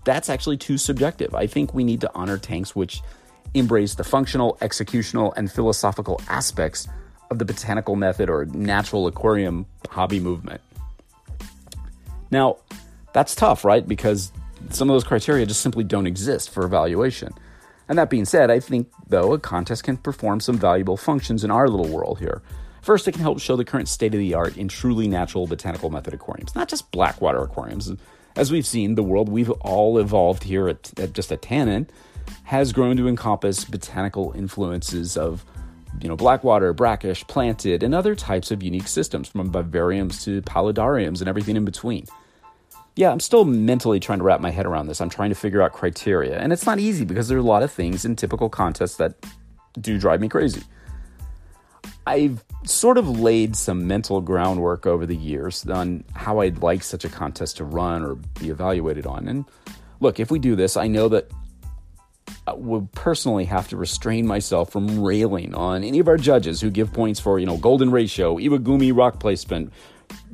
that's 0.06 0.30
actually 0.30 0.58
too 0.58 0.78
subjective. 0.78 1.36
I 1.36 1.46
think 1.46 1.74
we 1.74 1.84
need 1.84 2.02
to 2.02 2.12
honor 2.16 2.38
tanks 2.38 2.76
which 2.76 3.02
embrace 3.54 3.96
the 3.96 4.04
functional, 4.04 4.58
executional, 4.62 5.34
and 5.36 5.52
philosophical 5.52 6.22
aspects 6.30 6.88
of 7.30 7.40
the 7.40 7.46
botanical 7.46 7.96
method 7.96 8.30
or 8.30 8.46
natural 8.46 9.08
aquarium 9.08 9.66
hobby 9.90 10.20
movement. 10.20 10.62
Now, 12.32 12.58
that's 13.14 13.36
tough, 13.36 13.66
right? 13.66 13.88
Because 13.88 14.32
some 14.70 14.90
of 14.90 14.94
those 14.94 15.04
criteria 15.04 15.46
just 15.46 15.62
simply 15.62 15.84
don't 15.84 16.08
exist 16.08 16.50
for 16.50 16.64
evaluation. 16.64 17.34
And 17.88 17.98
that 17.98 18.10
being 18.10 18.26
said, 18.26 18.52
I 18.52 18.60
think, 18.60 18.90
though, 19.08 19.34
a 19.34 19.40
contest 19.40 19.84
can 19.84 19.98
perform 19.98 20.40
some 20.40 20.58
valuable 20.58 20.98
functions 20.98 21.44
in 21.44 21.50
our 21.50 21.68
little 21.68 21.88
world 21.88 22.20
here. 22.20 22.42
First, 22.82 23.08
it 23.08 23.14
can 23.14 23.22
help 23.22 23.40
show 23.40 23.56
the 23.56 23.66
current 23.66 23.88
state 23.88 24.14
of 24.14 24.20
the 24.20 24.36
art 24.36 24.58
in 24.58 24.68
truly 24.68 25.08
natural 25.08 25.48
botanical 25.48 25.90
method 25.90 26.14
aquariums, 26.14 26.56
not 26.56 26.70
just 26.70 26.92
blackwater 26.92 27.42
aquariums. 27.42 27.92
As 28.36 28.52
we've 28.52 28.66
seen, 28.66 28.96
the 28.96 29.04
world 29.04 29.28
we've 29.28 29.50
all 29.50 29.98
evolved 29.98 30.44
here 30.44 30.70
at, 30.70 30.98
at 31.00 31.14
just 31.14 31.32
a 31.32 31.38
Tannin 31.38 31.88
has 32.44 32.72
grown 32.72 32.96
to 32.98 33.08
encompass 33.08 33.66
botanical 33.66 34.34
influences 34.34 35.18
of 35.18 35.44
you 36.02 36.10
know, 36.10 36.16
blackwater, 36.16 36.74
brackish, 36.74 37.26
planted, 37.28 37.84
and 37.84 37.94
other 37.94 38.16
types 38.16 38.52
of 38.52 38.64
unique 38.64 38.88
systems, 38.88 39.28
from 39.28 39.52
vivariums 39.52 40.24
to 40.24 40.42
paludariums 40.44 41.20
and 41.20 41.28
everything 41.28 41.56
in 41.56 41.66
between. 41.66 42.06
Yeah, 42.96 43.12
I'm 43.12 43.20
still 43.20 43.46
mentally 43.46 44.00
trying 44.00 44.20
to 44.20 44.26
wrap 44.26 44.42
my 44.42 44.50
head 44.50 44.66
around 44.66 44.88
this. 44.88 45.00
I'm 45.00 45.10
trying 45.10 45.30
to 45.30 45.36
figure 45.36 45.62
out 45.62 45.74
criteria, 45.74 46.38
and 46.38 46.52
it's 46.52 46.66
not 46.66 46.80
easy 46.80 47.06
because 47.06 47.28
there 47.28 47.38
are 47.38 47.42
a 47.42 47.44
lot 47.44 47.64
of 47.64 47.72
things 47.72 48.06
in 48.06 48.16
typical 48.16 48.50
contests 48.50 48.98
that 48.98 49.16
do 49.80 49.98
drive 49.98 50.22
me 50.22 50.28
crazy. 50.28 50.64
I've 52.06 52.44
sort 52.66 52.98
of 52.98 53.20
laid 53.20 53.56
some 53.56 53.88
mental 53.88 54.20
groundwork 54.20 54.86
over 54.88 55.06
the 55.06 55.16
years 55.16 55.66
on 55.68 56.04
how 56.16 56.40
I'd 56.40 56.62
like 56.64 56.84
such 56.84 57.06
a 57.06 57.10
contest 57.10 57.58
to 57.58 57.64
run 57.64 58.04
or 58.04 58.16
be 58.16 58.50
evaluated 58.50 59.06
on. 59.06 59.28
And 59.28 59.46
look, 60.00 60.20
if 60.20 60.32
we 60.32 60.40
do 60.40 60.56
this, 60.56 60.76
I 60.76 60.88
know 60.88 61.08
that 61.10 61.32
Uh, 62.50 62.56
would 62.56 62.92
personally 62.94 63.46
have 63.46 63.68
to 63.68 63.78
restrain 63.78 64.26
myself 64.26 64.72
from 64.72 65.02
railing 65.02 65.54
on 65.54 65.84
any 65.84 66.00
of 66.00 66.08
our 66.08 66.18
judges 66.18 66.62
who 66.62 66.70
give 66.70 66.92
points 66.94 67.20
for, 67.20 67.38
you 67.38 67.46
know, 67.46 67.58
golden 67.58 67.92
ratio, 67.92 68.38
iwagumi 68.38 68.96
rock 68.96 69.20
placement, 69.20 69.72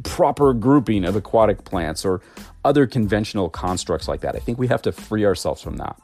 proper 0.03 0.53
grouping 0.53 1.03
of 1.03 1.15
aquatic 1.15 1.63
plants, 1.63 2.05
or 2.05 2.21
other 2.63 2.87
conventional 2.87 3.49
constructs 3.49 4.07
like 4.07 4.21
that. 4.21 4.35
I 4.35 4.39
think 4.39 4.57
we 4.57 4.67
have 4.67 4.81
to 4.83 4.91
free 4.91 5.25
ourselves 5.25 5.61
from 5.61 5.77
that. 5.77 5.99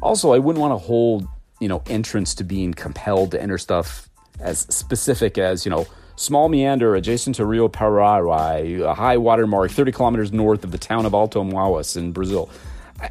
Also, 0.00 0.32
I 0.32 0.38
wouldn't 0.38 0.60
want 0.60 0.72
to 0.72 0.78
hold, 0.78 1.26
you 1.60 1.68
know, 1.68 1.82
entrance 1.88 2.34
to 2.36 2.44
being 2.44 2.72
compelled 2.72 3.32
to 3.32 3.42
enter 3.42 3.58
stuff 3.58 4.08
as 4.40 4.60
specific 4.60 5.36
as, 5.36 5.66
you 5.66 5.70
know, 5.70 5.86
small 6.16 6.48
meander 6.48 6.94
adjacent 6.94 7.36
to 7.36 7.44
Rio 7.44 7.68
Paraguay, 7.68 8.80
a 8.80 8.94
high 8.94 9.16
water 9.16 9.46
mark 9.46 9.70
30 9.70 9.92
kilometers 9.92 10.32
north 10.32 10.64
of 10.64 10.70
the 10.70 10.78
town 10.78 11.06
of 11.06 11.12
Alto 11.12 11.44
Mauas 11.44 11.96
in 11.96 12.12
Brazil. 12.12 12.48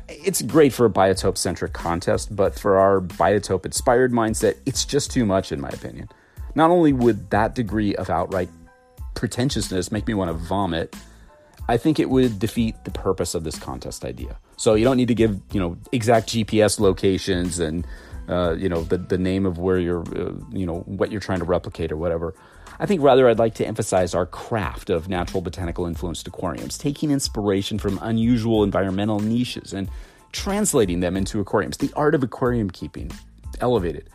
It's 0.07 0.41
great 0.41 0.74
for 0.74 0.86
a 0.86 0.89
biotope 0.89 1.38
centric 1.38 1.74
contest, 1.74 2.36
but 2.36 2.57
for 2.57 2.77
our 2.77 3.01
biotope 3.01 3.65
inspired 3.65 4.12
mindset, 4.12 4.57
it's 4.65 4.86
just 4.86 5.12
too 5.12 5.25
much, 5.25 5.51
in 5.51 5.60
my 5.60 5.69
opinion. 5.69 6.10
Not 6.55 6.69
only 6.69 6.93
would 6.93 7.29
that 7.31 7.55
degree 7.55 7.95
of 7.95 8.10
outright 8.10 8.50
pretentiousness 9.15 9.91
make 9.91 10.07
me 10.07 10.13
want 10.13 10.29
to 10.29 10.33
vomit, 10.33 10.95
I 11.67 11.77
think 11.77 12.00
it 12.00 12.10
would 12.10 12.39
defeat 12.39 12.75
the 12.83 12.91
purpose 12.91 13.36
of 13.36 13.43
this 13.43 13.57
contest 13.57 14.03
idea. 14.03 14.38
So 14.57 14.75
you 14.75 14.83
don't 14.83 14.98
need 14.98 15.07
to 15.07 15.15
give, 15.15 15.39
you 15.51 15.60
know, 15.60 15.77
exact 15.91 16.29
GPS 16.29 16.79
locations 16.79 17.60
and 17.60 17.86
uh, 18.29 18.53
you 18.53 18.69
know, 18.69 18.83
the, 18.83 18.98
the 18.98 19.17
name 19.17 19.45
of 19.45 19.57
where 19.57 19.77
you're, 19.77 20.03
uh, 20.17 20.33
you 20.51 20.65
know, 20.65 20.79
what 20.86 21.12
you're 21.12 21.21
trying 21.21 21.39
to 21.39 21.45
replicate 21.45 21.91
or 21.91 21.98
whatever. 21.98 22.33
I 22.81 22.88
think 22.88 23.03
rather 23.03 23.29
I'd 23.29 23.38
like 23.38 23.53
to 23.55 23.67
emphasize 23.67 24.15
our 24.15 24.25
craft 24.25 24.89
of 24.89 25.07
natural 25.07 25.43
botanical 25.43 25.85
influenced 25.85 26.27
aquariums, 26.27 26.79
taking 26.79 27.11
inspiration 27.11 27.77
from 27.77 28.00
unusual 28.01 28.63
environmental 28.63 29.19
niches 29.19 29.71
and 29.71 29.88
translating 30.31 31.00
them 31.00 31.15
into 31.15 31.39
aquariums, 31.39 31.77
the 31.77 31.93
art 31.95 32.15
of 32.15 32.23
aquarium 32.23 32.71
keeping, 32.71 33.11
elevated. 33.59 34.09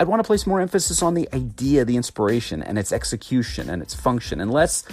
I'd 0.00 0.08
want 0.08 0.20
to 0.20 0.26
place 0.26 0.46
more 0.46 0.62
emphasis 0.62 1.02
on 1.02 1.12
the 1.12 1.28
idea, 1.34 1.84
the 1.84 1.98
inspiration, 1.98 2.62
and 2.62 2.78
its 2.78 2.92
execution 2.92 3.68
and 3.68 3.82
its 3.82 3.92
function, 3.92 4.40
and 4.40 4.50
less 4.50 4.84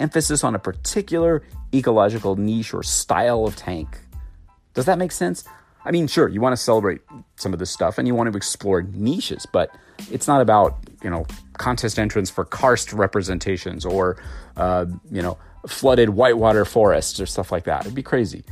emphasis 0.00 0.42
on 0.42 0.56
a 0.56 0.58
particular 0.58 1.44
ecological 1.72 2.34
niche 2.34 2.74
or 2.74 2.82
style 2.82 3.44
of 3.44 3.54
tank. 3.54 4.00
Does 4.72 4.86
that 4.86 4.98
make 4.98 5.12
sense? 5.12 5.44
I 5.84 5.90
mean, 5.90 6.06
sure, 6.06 6.28
you 6.28 6.40
want 6.40 6.54
to 6.54 6.62
celebrate 6.62 7.00
some 7.36 7.52
of 7.52 7.58
this 7.58 7.70
stuff 7.70 7.98
and 7.98 8.08
you 8.08 8.14
want 8.14 8.32
to 8.32 8.36
explore 8.36 8.82
niches, 8.82 9.46
but 9.52 9.70
it's 10.10 10.26
not 10.26 10.40
about, 10.40 10.78
you 11.02 11.10
know, 11.10 11.26
contest 11.58 11.98
entrance 11.98 12.30
for 12.30 12.44
karst 12.44 12.92
representations 12.92 13.84
or, 13.84 14.16
uh, 14.56 14.86
you 15.10 15.20
know, 15.20 15.36
flooded 15.66 16.10
whitewater 16.10 16.64
forests 16.64 17.20
or 17.20 17.26
stuff 17.26 17.52
like 17.52 17.64
that. 17.64 17.82
It'd 17.82 17.94
be 17.94 18.02
crazy. 18.02 18.44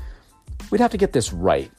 We'd 0.71 0.81
have 0.81 0.91
to 0.93 0.99
get 0.99 1.13
this 1.13 1.33
right. 1.33 1.71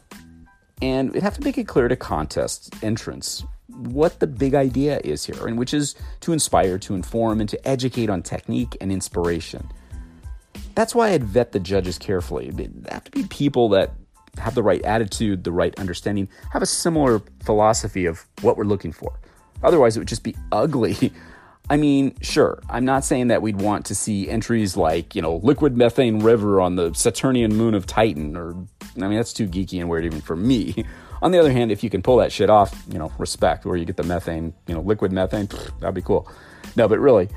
And 0.81 1.13
we'd 1.13 1.23
have 1.23 1.35
to 1.35 1.43
make 1.43 1.57
it 1.57 1.67
clear 1.67 1.87
to 1.87 1.95
contest 1.95 2.75
entrants 2.83 3.43
what 3.67 4.19
the 4.19 4.27
big 4.27 4.53
idea 4.53 4.99
is 5.03 5.25
here, 5.25 5.47
and 5.47 5.57
which 5.57 5.73
is 5.73 5.95
to 6.21 6.33
inspire, 6.33 6.77
to 6.79 6.93
inform, 6.93 7.39
and 7.39 7.49
to 7.49 7.67
educate 7.67 8.09
on 8.09 8.21
technique 8.21 8.75
and 8.81 8.91
inspiration. 8.91 9.71
That's 10.75 10.93
why 10.93 11.11
I'd 11.11 11.23
vet 11.23 11.51
the 11.51 11.59
judges 11.59 11.97
carefully. 11.97 12.49
They 12.49 12.69
have 12.91 13.03
to 13.05 13.11
be 13.11 13.23
people 13.27 13.69
that 13.69 13.93
have 14.37 14.55
the 14.55 14.63
right 14.63 14.81
attitude, 14.83 15.43
the 15.43 15.51
right 15.51 15.77
understanding, 15.79 16.27
have 16.51 16.61
a 16.61 16.65
similar 16.65 17.21
philosophy 17.43 18.05
of 18.05 18.25
what 18.41 18.57
we're 18.57 18.63
looking 18.63 18.91
for. 18.91 19.19
Otherwise, 19.63 19.95
it 19.95 19.99
would 19.99 20.07
just 20.07 20.23
be 20.23 20.35
ugly. 20.51 21.11
I 21.69 21.77
mean, 21.77 22.15
sure, 22.21 22.61
I'm 22.69 22.83
not 22.83 23.05
saying 23.05 23.29
that 23.29 23.41
we'd 23.41 23.61
want 23.61 23.85
to 23.85 23.95
see 23.95 24.29
entries 24.29 24.75
like, 24.75 25.15
you 25.15 25.21
know, 25.21 25.37
liquid 25.37 25.77
methane 25.77 26.19
river 26.19 26.59
on 26.59 26.75
the 26.75 26.93
Saturnian 26.93 27.55
moon 27.55 27.73
of 27.73 27.85
Titan, 27.85 28.35
or, 28.35 28.53
I 28.97 29.07
mean, 29.07 29.15
that's 29.15 29.31
too 29.31 29.47
geeky 29.47 29.79
and 29.79 29.89
weird 29.89 30.03
even 30.05 30.19
for 30.19 30.35
me. 30.35 30.85
On 31.21 31.31
the 31.31 31.39
other 31.39 31.53
hand, 31.53 31.71
if 31.71 31.81
you 31.81 31.89
can 31.89 32.01
pull 32.01 32.17
that 32.17 32.33
shit 32.33 32.49
off, 32.49 32.83
you 32.91 32.99
know, 32.99 33.09
respect, 33.17 33.65
where 33.65 33.77
you 33.77 33.85
get 33.85 33.95
the 33.95 34.03
methane, 34.03 34.53
you 34.67 34.75
know, 34.75 34.81
liquid 34.81 35.13
methane, 35.13 35.47
that'd 35.79 35.95
be 35.95 36.01
cool. 36.01 36.29
No, 36.75 36.89
but 36.89 36.99
really, 36.99 37.29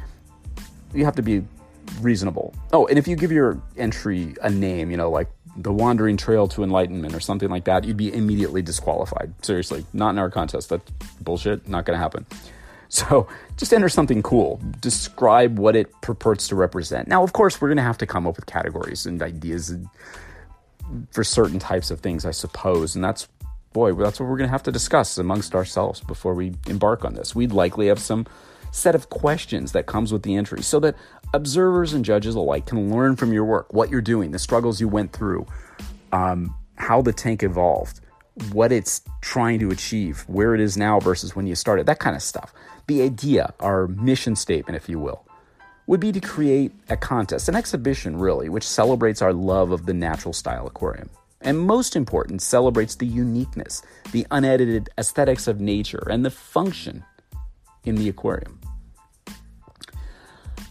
you 0.93 1.05
have 1.05 1.15
to 1.15 1.23
be 1.23 1.45
reasonable. 2.01 2.53
Oh, 2.73 2.87
and 2.87 2.99
if 2.99 3.07
you 3.07 3.15
give 3.15 3.31
your 3.31 3.63
entry 3.77 4.35
a 4.43 4.51
name, 4.51 4.91
you 4.91 4.97
know, 4.97 5.09
like 5.09 5.29
the 5.57 5.73
wandering 5.73 6.17
trail 6.17 6.49
to 6.49 6.63
enlightenment 6.63 7.15
or 7.15 7.21
something 7.21 7.49
like 7.49 7.65
that, 7.65 7.85
you'd 7.85 7.97
be 7.97 8.13
immediately 8.13 8.63
disqualified. 8.63 9.33
Seriously, 9.45 9.85
not 9.93 10.11
in 10.11 10.19
our 10.19 10.31
contest. 10.31 10.69
That's 10.69 10.91
bullshit. 11.21 11.69
Not 11.69 11.85
going 11.85 11.97
to 11.97 12.03
happen. 12.03 12.27
So 12.89 13.27
just 13.57 13.73
enter 13.73 13.89
something 13.89 14.23
cool. 14.23 14.61
Describe 14.81 15.59
what 15.59 15.75
it 15.75 15.91
purports 16.03 16.49
to 16.49 16.55
represent. 16.55 17.09
Now, 17.09 17.23
of 17.23 17.33
course, 17.33 17.61
we're 17.61 17.69
going 17.69 17.79
to 17.79 17.83
have 17.83 17.99
to 17.99 18.07
come 18.07 18.27
up 18.27 18.37
with 18.37 18.47
categories 18.47 19.07
and 19.07 19.21
ideas 19.23 19.75
for 21.11 21.25
certain 21.25 21.59
types 21.59 21.91
of 21.91 22.01
things, 22.01 22.25
I 22.25 22.31
suppose. 22.31 22.95
And 22.95 23.05
that's, 23.05 23.27
boy, 23.73 23.93
that's 23.93 24.21
what 24.21 24.29
we're 24.29 24.37
going 24.37 24.49
to 24.49 24.53
have 24.53 24.63
to 24.65 24.73
discuss 24.73 25.19
amongst 25.19 25.55
ourselves 25.55 26.01
before 26.01 26.35
we 26.35 26.55
embark 26.69 27.05
on 27.05 27.15
this. 27.15 27.35
We'd 27.35 27.53
likely 27.53 27.89
have 27.89 27.99
some 27.99 28.27
set 28.77 28.95
of 28.95 29.09
questions 29.11 29.73
that 29.73 29.87
comes 29.87 30.13
with 30.13 30.23
the 30.23 30.37
entry 30.37 30.63
so 30.63 30.79
that 30.81 30.95
observers 31.33 31.93
and 31.93 32.05
judges 32.05 32.35
alike 32.35 32.67
can 32.67 32.93
learn 32.95 33.17
from 33.17 33.33
your 33.33 33.45
work, 33.45 33.73
what 33.73 33.91
you're 33.91 34.01
doing, 34.01 34.31
the 34.31 34.39
struggles 34.39 34.81
you 34.81 34.89
went 34.89 35.13
through, 35.13 35.47
um, 36.13 36.55
how 36.77 37.01
the 37.01 37.13
tank 37.13 37.43
evolved, 37.43 38.01
what 38.53 38.71
it's 38.71 39.01
trying 39.23 39.59
to 39.59 39.71
achieve, 39.71 40.25
where 40.29 40.55
it 40.55 40.61
is 40.61 40.77
now 40.77 41.01
versus 41.01 41.35
when 41.35 41.47
you 41.47 41.55
started, 41.55 41.87
that 41.87 41.99
kind 41.99 42.15
of 42.15 42.23
stuff. 42.23 42.53
The 42.87 43.03
idea, 43.03 43.55
our 43.61 43.89
mission 43.89 44.37
statement, 44.37 44.77
if 44.77 44.89
you 44.89 44.99
will, 44.99 45.27
would 45.87 46.01
be 46.01 46.13
to 46.13 46.21
create 46.21 46.73
a 46.89 46.97
contest, 46.97 47.49
an 47.49 47.55
exhibition 47.55 48.19
really, 48.19 48.49
which 48.49 48.67
celebrates 48.67 49.23
our 49.23 49.33
love 49.33 49.71
of 49.71 49.87
the 49.87 49.95
natural 49.95 50.35
style 50.35 50.67
aquarium. 50.67 51.09
And 51.41 51.59
most 51.59 51.97
important, 51.97 52.43
celebrates 52.43 52.97
the 52.97 53.07
uniqueness, 53.07 53.83
the 54.13 54.27
unedited 54.31 54.91
aesthetics 54.99 55.47
of 55.47 55.61
nature, 55.61 56.07
and 56.11 56.25
the 56.25 56.31
function 56.31 57.05
in 57.85 57.95
the 57.95 58.09
aquarium. 58.09 58.61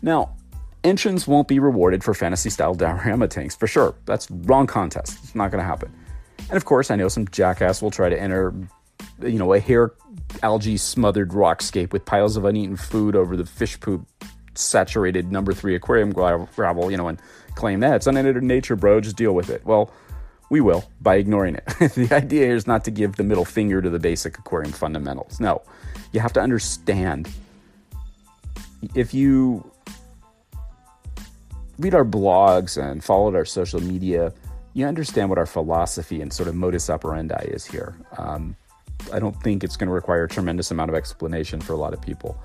Now, 0.05 0.35
entrants 0.83 1.27
won't 1.27 1.47
be 1.47 1.57
rewarded 1.57 2.03
for 2.03 2.13
fantasy 2.13 2.51
style 2.51 2.75
diorama 2.75 3.27
tanks 3.27 3.55
for 3.55 3.65
sure. 3.65 3.95
That's 4.05 4.29
wrong 4.29 4.67
contest. 4.67 5.17
It's 5.23 5.33
not 5.33 5.49
going 5.49 5.63
to 5.63 5.67
happen. 5.67 5.91
And 6.47 6.55
of 6.55 6.65
course, 6.65 6.91
I 6.91 6.95
know 6.95 7.07
some 7.07 7.27
jackass 7.27 7.81
will 7.81 7.89
try 7.89 8.07
to 8.07 8.21
enter, 8.21 8.53
you 9.23 9.39
know, 9.39 9.51
a 9.51 9.59
hair 9.59 9.93
algae 10.43 10.77
smothered 10.77 11.31
rockscape 11.31 11.91
with 11.91 12.05
piles 12.05 12.37
of 12.37 12.45
uneaten 12.45 12.75
food 12.75 13.15
over 13.15 13.35
the 13.35 13.47
fish 13.47 13.79
poop 13.79 14.07
saturated 14.53 15.31
number 15.31 15.53
three 15.53 15.73
aquarium 15.73 16.11
gravel, 16.11 16.91
you 16.91 16.97
know, 16.97 17.07
and 17.07 17.19
claim 17.55 17.79
that 17.79 17.95
it's 17.95 18.05
unedited 18.05 18.43
nature, 18.43 18.75
bro. 18.75 19.01
Just 19.01 19.17
deal 19.17 19.33
with 19.33 19.49
it. 19.49 19.65
Well, 19.65 19.91
we 20.51 20.61
will 20.61 20.87
by 21.01 21.15
ignoring 21.15 21.55
it. 21.55 21.65
the 21.95 22.09
idea 22.11 22.53
is 22.53 22.67
not 22.67 22.85
to 22.85 22.91
give 22.91 23.15
the 23.15 23.23
middle 23.23 23.43
finger 23.43 23.81
to 23.81 23.89
the 23.89 23.97
basic 23.97 24.37
aquarium 24.37 24.71
fundamentals. 24.71 25.39
No, 25.39 25.63
you 26.11 26.19
have 26.19 26.33
to 26.33 26.41
understand. 26.41 27.27
If 28.93 29.11
you 29.11 29.71
read 31.77 31.93
our 31.93 32.05
blogs 32.05 32.81
and 32.81 33.03
followed 33.03 33.35
our 33.35 33.45
social 33.45 33.81
media, 33.81 34.33
you 34.73 34.85
understand 34.85 35.29
what 35.29 35.37
our 35.37 35.45
philosophy 35.45 36.21
and 36.21 36.31
sort 36.31 36.49
of 36.49 36.55
modus 36.55 36.89
operandi 36.89 37.45
is 37.47 37.65
here. 37.65 37.97
Um, 38.17 38.55
I 39.11 39.19
don't 39.19 39.35
think 39.41 39.63
it's 39.63 39.77
going 39.77 39.87
to 39.87 39.93
require 39.93 40.23
a 40.23 40.29
tremendous 40.29 40.71
amount 40.71 40.89
of 40.89 40.95
explanation 40.95 41.61
for 41.61 41.73
a 41.73 41.77
lot 41.77 41.93
of 41.93 42.01
people. 42.01 42.37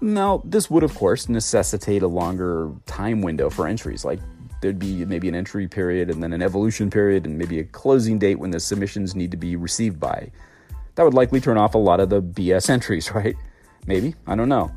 Now, 0.00 0.42
this 0.44 0.70
would, 0.70 0.82
of 0.82 0.94
course, 0.94 1.28
necessitate 1.28 2.02
a 2.02 2.08
longer 2.08 2.70
time 2.86 3.22
window 3.22 3.50
for 3.50 3.66
entries. 3.66 4.04
Like 4.04 4.20
there'd 4.60 4.78
be 4.78 5.04
maybe 5.04 5.28
an 5.28 5.34
entry 5.34 5.68
period 5.68 6.10
and 6.10 6.22
then 6.22 6.32
an 6.32 6.42
evolution 6.42 6.90
period 6.90 7.26
and 7.26 7.38
maybe 7.38 7.58
a 7.60 7.64
closing 7.64 8.18
date 8.18 8.38
when 8.38 8.50
the 8.50 8.60
submissions 8.60 9.14
need 9.14 9.30
to 9.30 9.36
be 9.36 9.56
received 9.56 10.00
by. 10.00 10.30
That 10.94 11.04
would 11.04 11.14
likely 11.14 11.40
turn 11.40 11.58
off 11.58 11.74
a 11.74 11.78
lot 11.78 12.00
of 12.00 12.10
the 12.10 12.22
BS 12.22 12.70
entries, 12.70 13.10
right? 13.14 13.36
Maybe. 13.86 14.14
I 14.26 14.34
don't 14.34 14.48
know. 14.48 14.70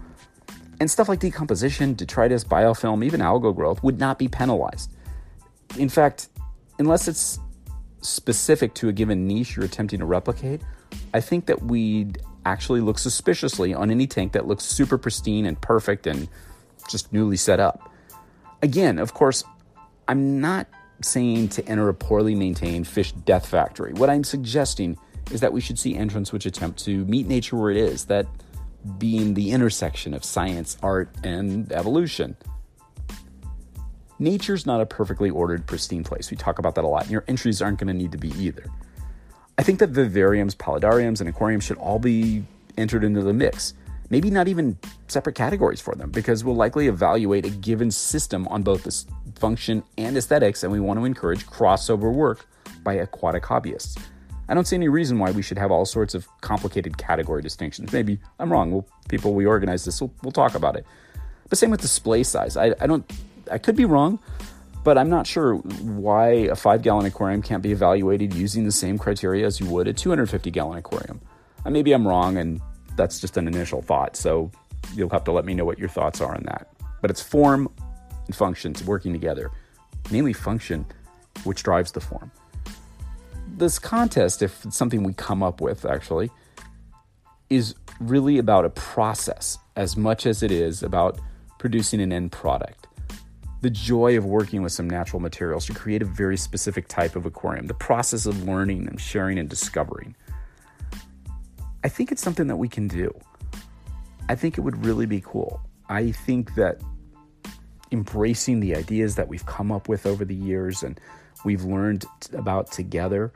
And 0.80 0.90
stuff 0.92 1.10
like 1.10 1.20
decomposition, 1.20 1.96
detritus, 1.96 2.44
biofilm, 2.44 3.04
even 3.04 3.20
algal 3.20 3.56
growth 3.56 3.82
would 3.84 4.00
not 4.00 4.20
be 4.20 4.28
penalized. 4.28 4.92
In 5.78 5.90
fact, 5.90 6.30
unless 6.80 7.08
it's 7.08 7.40
specific 8.02 8.74
to 8.76 8.90
a 8.90 8.94
given 8.94 9.28
niche 9.28 9.56
you're 9.56 9.66
attempting 9.66 10.00
to 10.00 10.06
replicate, 10.06 10.62
I 11.14 11.20
think 11.20 11.48
that 11.48 11.64
we'd 11.64 12.20
actually 12.46 12.80
look 12.80 13.00
suspiciously 13.00 13.74
on 13.74 13.92
any 13.92 14.08
tank 14.08 14.32
that 14.34 14.48
looks 14.48 14.64
super 14.64 14.98
pristine 14.98 15.46
and 15.46 15.60
perfect 15.62 16.08
and 16.08 16.30
just 16.90 17.12
newly 17.12 17.38
set 17.38 17.60
up. 17.60 17.92
Again, 18.62 19.00
of 19.00 19.14
course, 19.14 19.44
I'm 20.08 20.40
not 20.40 20.68
saying 21.02 21.50
to 21.50 21.66
enter 21.68 21.90
a 21.90 21.94
poorly 21.94 22.36
maintained 22.36 22.88
fish 22.88 23.12
death 23.12 23.48
factory. 23.48 23.94
What 23.94 24.10
I'm 24.10 24.24
suggesting 24.24 24.98
is 25.32 25.42
that 25.42 25.52
we 25.52 25.60
should 25.60 25.78
see 25.78 25.96
entrants 25.96 26.32
which 26.32 26.46
attempt 26.46 26.80
to 26.86 27.04
meet 27.06 27.28
nature 27.28 27.58
where 27.58 27.70
it 27.70 27.78
is, 27.78 28.06
that 28.06 28.26
being 28.98 29.34
the 29.34 29.52
intersection 29.52 30.14
of 30.14 30.24
science, 30.24 30.78
art, 30.82 31.10
and 31.24 31.72
evolution. 31.72 32.38
Nature's 34.20 34.66
not 34.66 34.82
a 34.82 34.86
perfectly 34.86 35.30
ordered, 35.30 35.66
pristine 35.68 36.04
place. 36.04 36.32
We 36.32 36.38
talk 36.38 36.58
about 36.58 36.76
that 36.76 36.84
a 36.84 36.88
lot, 36.88 37.04
and 37.04 37.12
your 37.12 37.24
entries 37.28 37.62
aren't 37.62 37.80
going 37.80 37.88
to 37.88 37.94
need 37.94 38.12
to 38.12 38.18
be 38.18 38.30
either. 38.30 38.66
I 39.58 39.64
think 39.64 39.80
that 39.80 39.92
vivariums, 39.92 40.56
paludariums, 40.56 41.20
and 41.20 41.30
aquariums 41.30 41.64
should 41.64 41.78
all 41.78 42.00
be 42.00 42.44
entered 42.78 43.04
into 43.04 43.22
the 43.22 43.34
mix. 43.34 43.74
Maybe 44.10 44.30
not 44.32 44.48
even 44.48 44.78
separate 45.08 45.36
categories 45.36 45.82
for 45.82 45.94
them, 45.94 46.10
because 46.12 46.44
we'll 46.44 46.56
likely 46.56 46.88
evaluate 46.88 47.46
a 47.46 47.50
given 47.50 47.92
system 47.92 48.48
on 48.48 48.64
both 48.64 48.84
the 48.84 49.06
function 49.40 49.84
and 49.98 50.16
aesthetics, 50.16 50.64
and 50.64 50.72
we 50.72 50.80
want 50.80 51.00
to 51.00 51.06
encourage 51.06 51.46
crossover 51.46 52.14
work 52.14 52.48
by 52.84 52.94
aquatic 52.94 53.44
hobbyists. 53.44 54.00
I 54.50 54.54
don't 54.54 54.66
see 54.66 54.76
any 54.76 54.88
reason 54.88 55.20
why 55.20 55.32
we 55.32 55.42
should 55.42 55.58
have 55.58 55.72
all 55.72 55.86
sorts 55.86 56.16
of 56.16 56.28
complicated 56.42 56.98
category 56.98 57.42
distinctions. 57.42 57.92
Maybe 57.92 58.20
I'm 58.40 58.52
wrong. 58.52 58.72
Well, 58.72 58.88
people 59.10 59.34
we 59.34 59.46
organize 59.46 59.86
this, 59.86 60.00
we'll, 60.02 60.14
we'll 60.24 60.32
talk 60.32 60.56
about 60.56 60.76
it. 60.76 60.86
But 61.50 61.58
same 61.58 61.70
with 61.70 61.82
display 61.82 62.24
size. 62.24 62.58
I, 62.58 62.74
I 62.80 62.88
don't. 62.88 63.10
I 63.50 63.58
could 63.58 63.76
be 63.76 63.86
wrong, 63.86 64.20
but 64.84 64.98
I'm 64.98 65.10
not 65.10 65.26
sure 65.26 65.56
why 65.56 66.30
a 66.30 66.56
five 66.56 66.82
gallon 66.82 67.06
aquarium 67.06 67.42
can't 67.42 67.64
be 67.64 67.72
evaluated 67.72 68.34
using 68.34 68.66
the 68.66 68.72
same 68.72 68.98
criteria 68.98 69.46
as 69.46 69.60
you 69.60 69.66
would 69.68 69.88
a 69.88 69.94
250 69.94 70.52
gallon 70.52 70.78
aquarium. 70.78 71.22
Maybe 71.66 71.94
I'm 71.94 72.08
wrong, 72.08 72.38
and 72.38 72.62
that's 72.96 73.20
just 73.20 73.38
an 73.38 73.48
initial 73.48 73.82
thought. 73.82 74.16
So 74.16 74.52
you'll 74.96 75.10
have 75.10 75.24
to 75.26 75.32
let 75.32 75.46
me 75.46 75.54
know 75.54 75.66
what 75.66 75.80
your 75.80 75.90
thoughts 75.90 76.22
are 76.22 76.34
on 76.34 76.44
that. 76.44 76.68
But 77.02 77.12
it's 77.12 77.22
form 77.22 77.70
and 78.26 78.36
functions 78.36 78.84
working 78.84 79.14
together, 79.14 79.52
mainly 80.12 80.34
function, 80.34 80.86
which 81.44 81.64
drives 81.64 81.92
the 81.92 82.02
form. 82.02 82.32
This 83.58 83.80
contest, 83.80 84.42
if 84.42 84.66
it's 84.66 84.78
something 84.78 85.04
we 85.04 85.14
come 85.14 85.44
up 85.44 85.60
with 85.60 85.86
actually, 85.86 86.32
is 87.50 87.76
really 88.00 88.38
about 88.38 88.66
a 88.66 88.70
process 88.70 89.58
as 89.76 89.98
much 89.98 90.26
as 90.26 90.44
it 90.44 90.52
is 90.52 90.84
about 90.84 91.20
producing 91.58 92.00
an 92.00 92.14
end 92.14 92.32
product 92.32 92.88
the 93.62 93.70
joy 93.70 94.18
of 94.18 94.26
working 94.26 94.62
with 94.62 94.72
some 94.72 94.90
natural 94.90 95.20
materials 95.20 95.66
to 95.66 95.74
create 95.74 96.02
a 96.02 96.06
very 96.06 96.38
specific 96.38 96.88
type 96.88 97.16
of 97.16 97.26
aquarium, 97.26 97.68
the 97.68 97.74
process 97.74 98.26
of 98.26 98.44
learning 98.44 98.88
and 98.88 99.02
sharing 99.02 99.40
and 99.40 99.50
discovering. 99.50 100.16
I 101.84 101.90
think 101.90 102.12
it's 102.12 102.22
something 102.22 102.48
that 102.48 102.58
we 102.58 102.68
can 102.68 102.88
do. 102.88 103.12
I 104.30 104.36
think 104.36 104.58
it 104.58 104.62
would 104.62 104.86
really 104.86 105.06
be 105.06 105.22
cool. 105.22 105.62
I 105.90 106.12
think 106.12 106.56
that 106.56 106.82
embracing 107.92 108.60
the 108.60 108.76
ideas 108.76 109.16
that 109.16 109.28
we've 109.28 109.46
come 109.46 109.72
up 109.72 109.88
with 109.88 110.06
over 110.06 110.26
the 110.26 110.36
years 110.36 110.84
and 110.84 111.00
we've 111.46 111.64
learned 111.64 112.06
about 112.34 112.72
together 112.72 113.32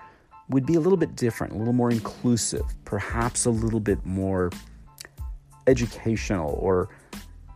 would 0.51 0.65
be 0.65 0.75
a 0.75 0.79
little 0.79 0.97
bit 0.97 1.15
different, 1.15 1.53
a 1.53 1.57
little 1.57 1.73
more 1.73 1.89
inclusive, 1.89 2.63
perhaps 2.85 3.45
a 3.45 3.49
little 3.49 3.79
bit 3.79 4.05
more 4.05 4.51
educational 5.67 6.57
or 6.59 6.89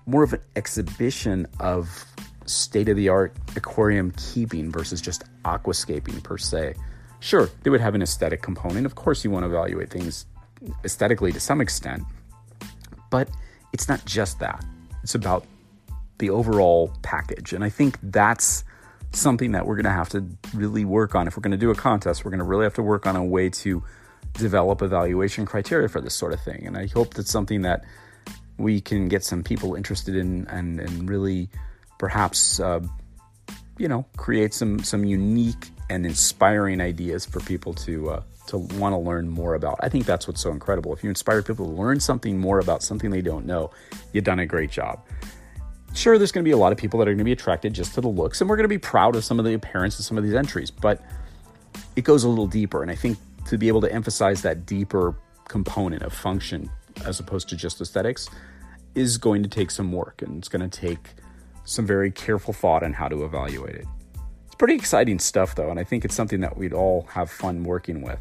more 0.06 0.24
of 0.24 0.34
an 0.34 0.42
exhibition 0.56 1.48
of 1.60 2.06
state 2.46 2.90
of 2.90 2.96
the 2.96 3.10
art 3.10 3.36
aquarium 3.56 4.12
keeping 4.18 4.72
versus 4.72 5.02
just 5.02 5.24
aquascaping 5.44 6.22
per 6.24 6.38
se. 6.38 6.76
Sure, 7.20 7.50
they 7.64 7.70
would 7.70 7.82
have 7.82 7.96
an 7.96 8.02
aesthetic 8.02 8.42
component. 8.42 8.86
Of 8.86 8.96
course, 8.96 9.24
you 9.24 9.32
want 9.32 9.44
to 9.44 9.48
evaluate 9.48 9.90
things 9.90 10.26
aesthetically 10.84 11.32
to 11.32 11.40
some 11.40 11.60
extent, 11.60 12.04
but 13.10 13.30
it's 13.74 13.90
not 13.90 14.04
just 14.06 14.40
that. 14.40 14.64
It's 15.04 15.16
about 15.16 15.46
the 16.20 16.30
overall 16.30 16.94
package. 17.02 17.52
And 17.54 17.64
I 17.64 17.70
think 17.70 17.98
that's 18.02 18.64
something 19.12 19.52
that 19.54 19.66
we're 19.66 19.76
going 19.76 19.86
to 19.86 19.92
have 19.92 20.10
to 20.10 20.26
really 20.54 20.86
work 20.86 21.16
on. 21.16 21.28
If 21.28 21.38
we're 21.38 21.42
going 21.42 21.52
to 21.52 21.58
do 21.58 21.72
a 21.72 21.76
contest, 21.76 22.26
we're 22.26 22.32
going 22.32 22.40
to 22.40 22.46
really 22.46 22.64
have 22.64 22.74
to 22.76 22.84
work 22.84 23.06
on 23.06 23.16
a 23.16 23.24
way 23.24 23.50
to 23.50 23.84
develop 24.34 24.82
evaluation 24.82 25.46
criteria 25.46 25.88
for 25.88 26.02
this 26.02 26.14
sort 26.14 26.34
of 26.34 26.42
thing. 26.42 26.66
And 26.68 26.78
I 26.78 26.88
hope 26.88 27.14
that's 27.14 27.32
something 27.32 27.62
that 27.62 27.84
we 28.58 28.82
can 28.82 29.08
get 29.08 29.24
some 29.24 29.44
people 29.44 29.76
interested 29.76 30.16
in 30.16 30.48
and, 30.48 30.80
and 30.80 31.10
really 31.10 31.50
perhaps 31.98 32.60
uh, 32.60 32.82
you 33.78 33.88
know 33.88 34.06
create 34.18 34.54
some 34.54 34.80
some 34.80 35.04
unique 35.04 35.70
and 35.90 36.06
inspiring 36.06 36.82
ideas 36.82 37.26
for 37.26 37.40
people 37.42 37.74
to 37.74 38.10
uh, 38.10 38.24
to 38.48 38.58
want 38.58 38.94
to 38.94 38.98
learn 38.98 39.28
more 39.30 39.56
about. 39.56 39.80
I 39.82 39.90
think 39.90 40.06
that's 40.06 40.28
what's 40.28 40.42
so 40.42 40.52
incredible. 40.52 40.94
If 40.94 41.04
you 41.04 41.10
inspire 41.10 41.42
people 41.42 41.66
to 41.66 41.72
learn 41.72 42.00
something 42.00 42.38
more 42.38 42.60
about 42.60 42.84
something 42.84 43.10
they 43.10 43.22
don't 43.22 43.46
know, 43.46 43.72
you've 44.14 44.24
done 44.24 44.40
a 44.40 44.46
great 44.46 44.72
job. 44.72 45.02
Sure, 45.96 46.18
there's 46.18 46.34
going 46.34 46.44
to 46.44 46.48
be 46.48 46.52
a 46.52 46.58
lot 46.58 46.74
of 46.74 46.78
people 46.78 47.00
that 47.00 47.08
are 47.08 47.12
going 47.12 47.20
to 47.20 47.24
be 47.24 47.32
attracted 47.32 47.74
just 47.74 47.94
to 47.96 48.02
the 48.02 48.10
looks, 48.10 48.42
and 48.42 48.50
we're 48.50 48.58
going 48.58 48.66
to 48.66 48.70
be 48.70 48.78
proud 48.78 49.16
of 49.16 49.24
some 49.24 49.40
of 49.40 49.46
the 49.46 49.54
appearance 49.54 49.98
of 49.98 50.04
some 50.04 50.18
of 50.18 50.26
these 50.26 50.36
entries, 50.36 50.70
but 50.70 51.02
it 51.96 52.04
goes 52.04 52.26
a 52.26 52.30
little 52.30 52.48
deeper. 52.48 52.82
And 52.82 52.92
I 52.92 52.96
think 52.96 53.18
to 53.48 53.58
be 53.58 53.70
able 53.70 53.80
to 53.82 53.92
emphasize 53.92 54.42
that 54.42 54.66
deeper 54.66 55.16
component 55.48 56.04
of 56.04 56.12
function 56.12 56.70
as 57.06 57.20
opposed 57.20 57.48
to 57.50 57.56
just 57.56 57.80
aesthetics 57.80 58.30
is 58.94 59.18
going 59.18 59.42
to 59.44 59.50
take 59.50 59.72
some 59.72 59.94
work, 59.94 60.22
and 60.22 60.38
it's 60.38 60.50
going 60.50 60.70
to 60.70 60.80
take 60.80 61.12
some 61.64 61.86
very 61.86 62.12
careful 62.12 62.54
thought 62.54 62.84
on 62.84 62.92
how 62.92 63.08
to 63.08 63.24
evaluate 63.24 63.76
it. 63.76 63.88
It's 64.48 64.56
pretty 64.56 64.76
exciting 64.76 65.20
stuff, 65.20 65.56
though, 65.56 65.70
and 65.70 65.80
I 65.80 65.86
think 65.86 66.04
it's 66.04 66.16
something 66.16 66.42
that 66.42 66.58
we'd 66.58 66.74
all 66.74 67.08
have 67.12 67.32
fun 67.32 67.64
working 67.64 68.02
with. 68.02 68.20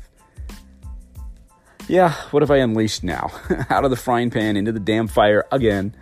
Yeah, 1.89 2.13
what 2.31 2.43
have 2.43 2.53
I 2.53 2.59
unleashed 2.59 3.03
now? 3.03 3.33
Out 3.69 3.85
of 3.85 3.91
the 3.91 3.97
frying 3.97 4.31
pan 4.31 4.57
into 4.57 4.71
the 4.71 4.81
damn 4.81 5.09
fire 5.09 5.45
again. 5.51 5.95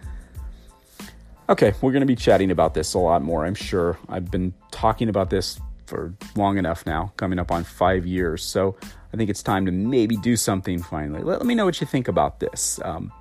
Okay, 1.53 1.75
we're 1.83 1.93
going 1.93 2.01
to 2.01 2.07
be 2.07 2.17
chatting 2.17 2.51
about 2.51 2.73
this 2.73 2.95
a 2.95 2.99
lot 2.99 3.21
more, 3.21 3.45
I'm 3.45 3.55
sure. 3.55 3.99
I've 4.09 4.31
been 4.31 4.55
talking 4.71 5.11
about 5.11 5.29
this 5.29 5.61
for 5.85 6.15
long 6.35 6.57
enough 6.57 6.87
now, 6.87 7.12
coming 7.19 7.38
up 7.38 7.53
on 7.53 7.62
five 7.62 8.07
years. 8.07 8.43
So 8.43 8.75
I 9.12 9.19
think 9.19 9.29
it's 9.29 9.43
time 9.43 9.67
to 9.67 9.71
maybe 9.71 10.17
do 10.17 10.35
something 10.35 10.83
finally. 10.83 11.23
Let, 11.23 11.41
let 11.41 11.47
me 11.47 11.55
know 11.55 11.67
what 11.67 11.79
you 11.79 11.87
think 11.87 12.09
about 12.09 12.41
this. 12.41 12.81
Um, 12.83 13.12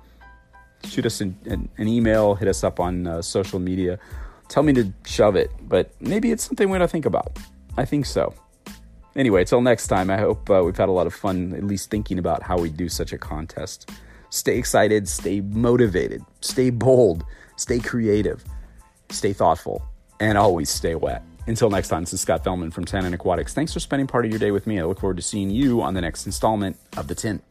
shoot 0.82 1.04
us 1.04 1.20
an, 1.20 1.38
an, 1.44 1.68
an 1.76 1.88
email, 1.88 2.34
hit 2.34 2.48
us 2.48 2.64
up 2.64 2.80
on 2.80 3.06
uh, 3.06 3.20
social 3.20 3.58
media. 3.58 3.98
Tell 4.48 4.62
me 4.62 4.72
to 4.72 4.90
shove 5.04 5.36
it, 5.36 5.50
but 5.60 5.92
maybe 6.00 6.32
it's 6.32 6.42
something 6.42 6.70
we 6.70 6.78
ought 6.78 6.80
to 6.80 6.88
think 6.88 7.04
about. 7.04 7.38
I 7.76 7.84
think 7.84 8.06
so. 8.06 8.32
Anyway, 9.14 9.44
till 9.44 9.60
next 9.60 9.88
time, 9.88 10.08
I 10.08 10.16
hope 10.16 10.48
uh, 10.48 10.62
we've 10.64 10.74
had 10.74 10.88
a 10.88 10.92
lot 10.92 11.06
of 11.06 11.12
fun 11.12 11.52
at 11.54 11.64
least 11.64 11.90
thinking 11.90 12.18
about 12.18 12.42
how 12.42 12.56
we 12.56 12.70
do 12.70 12.88
such 12.88 13.12
a 13.12 13.18
contest. 13.18 13.90
Stay 14.30 14.56
excited, 14.56 15.06
stay 15.06 15.42
motivated, 15.42 16.24
stay 16.40 16.70
bold, 16.70 17.26
stay 17.62 17.78
creative, 17.78 18.44
stay 19.10 19.32
thoughtful, 19.32 19.82
and 20.20 20.36
always 20.36 20.68
stay 20.68 20.96
wet. 20.96 21.22
Until 21.46 21.70
next 21.70 21.88
time, 21.88 22.02
this 22.02 22.12
is 22.12 22.20
Scott 22.20 22.44
Fellman 22.44 22.72
from 22.72 22.84
Tannin 22.84 23.14
Aquatics. 23.14 23.54
Thanks 23.54 23.72
for 23.72 23.80
spending 23.80 24.06
part 24.06 24.24
of 24.24 24.30
your 24.30 24.38
day 24.38 24.50
with 24.50 24.66
me. 24.66 24.78
I 24.78 24.84
look 24.84 25.00
forward 25.00 25.16
to 25.16 25.22
seeing 25.22 25.48
you 25.50 25.80
on 25.80 25.94
the 25.94 26.00
next 26.00 26.26
installment 26.26 26.76
of 26.96 27.08
The 27.08 27.14
Tint. 27.14 27.42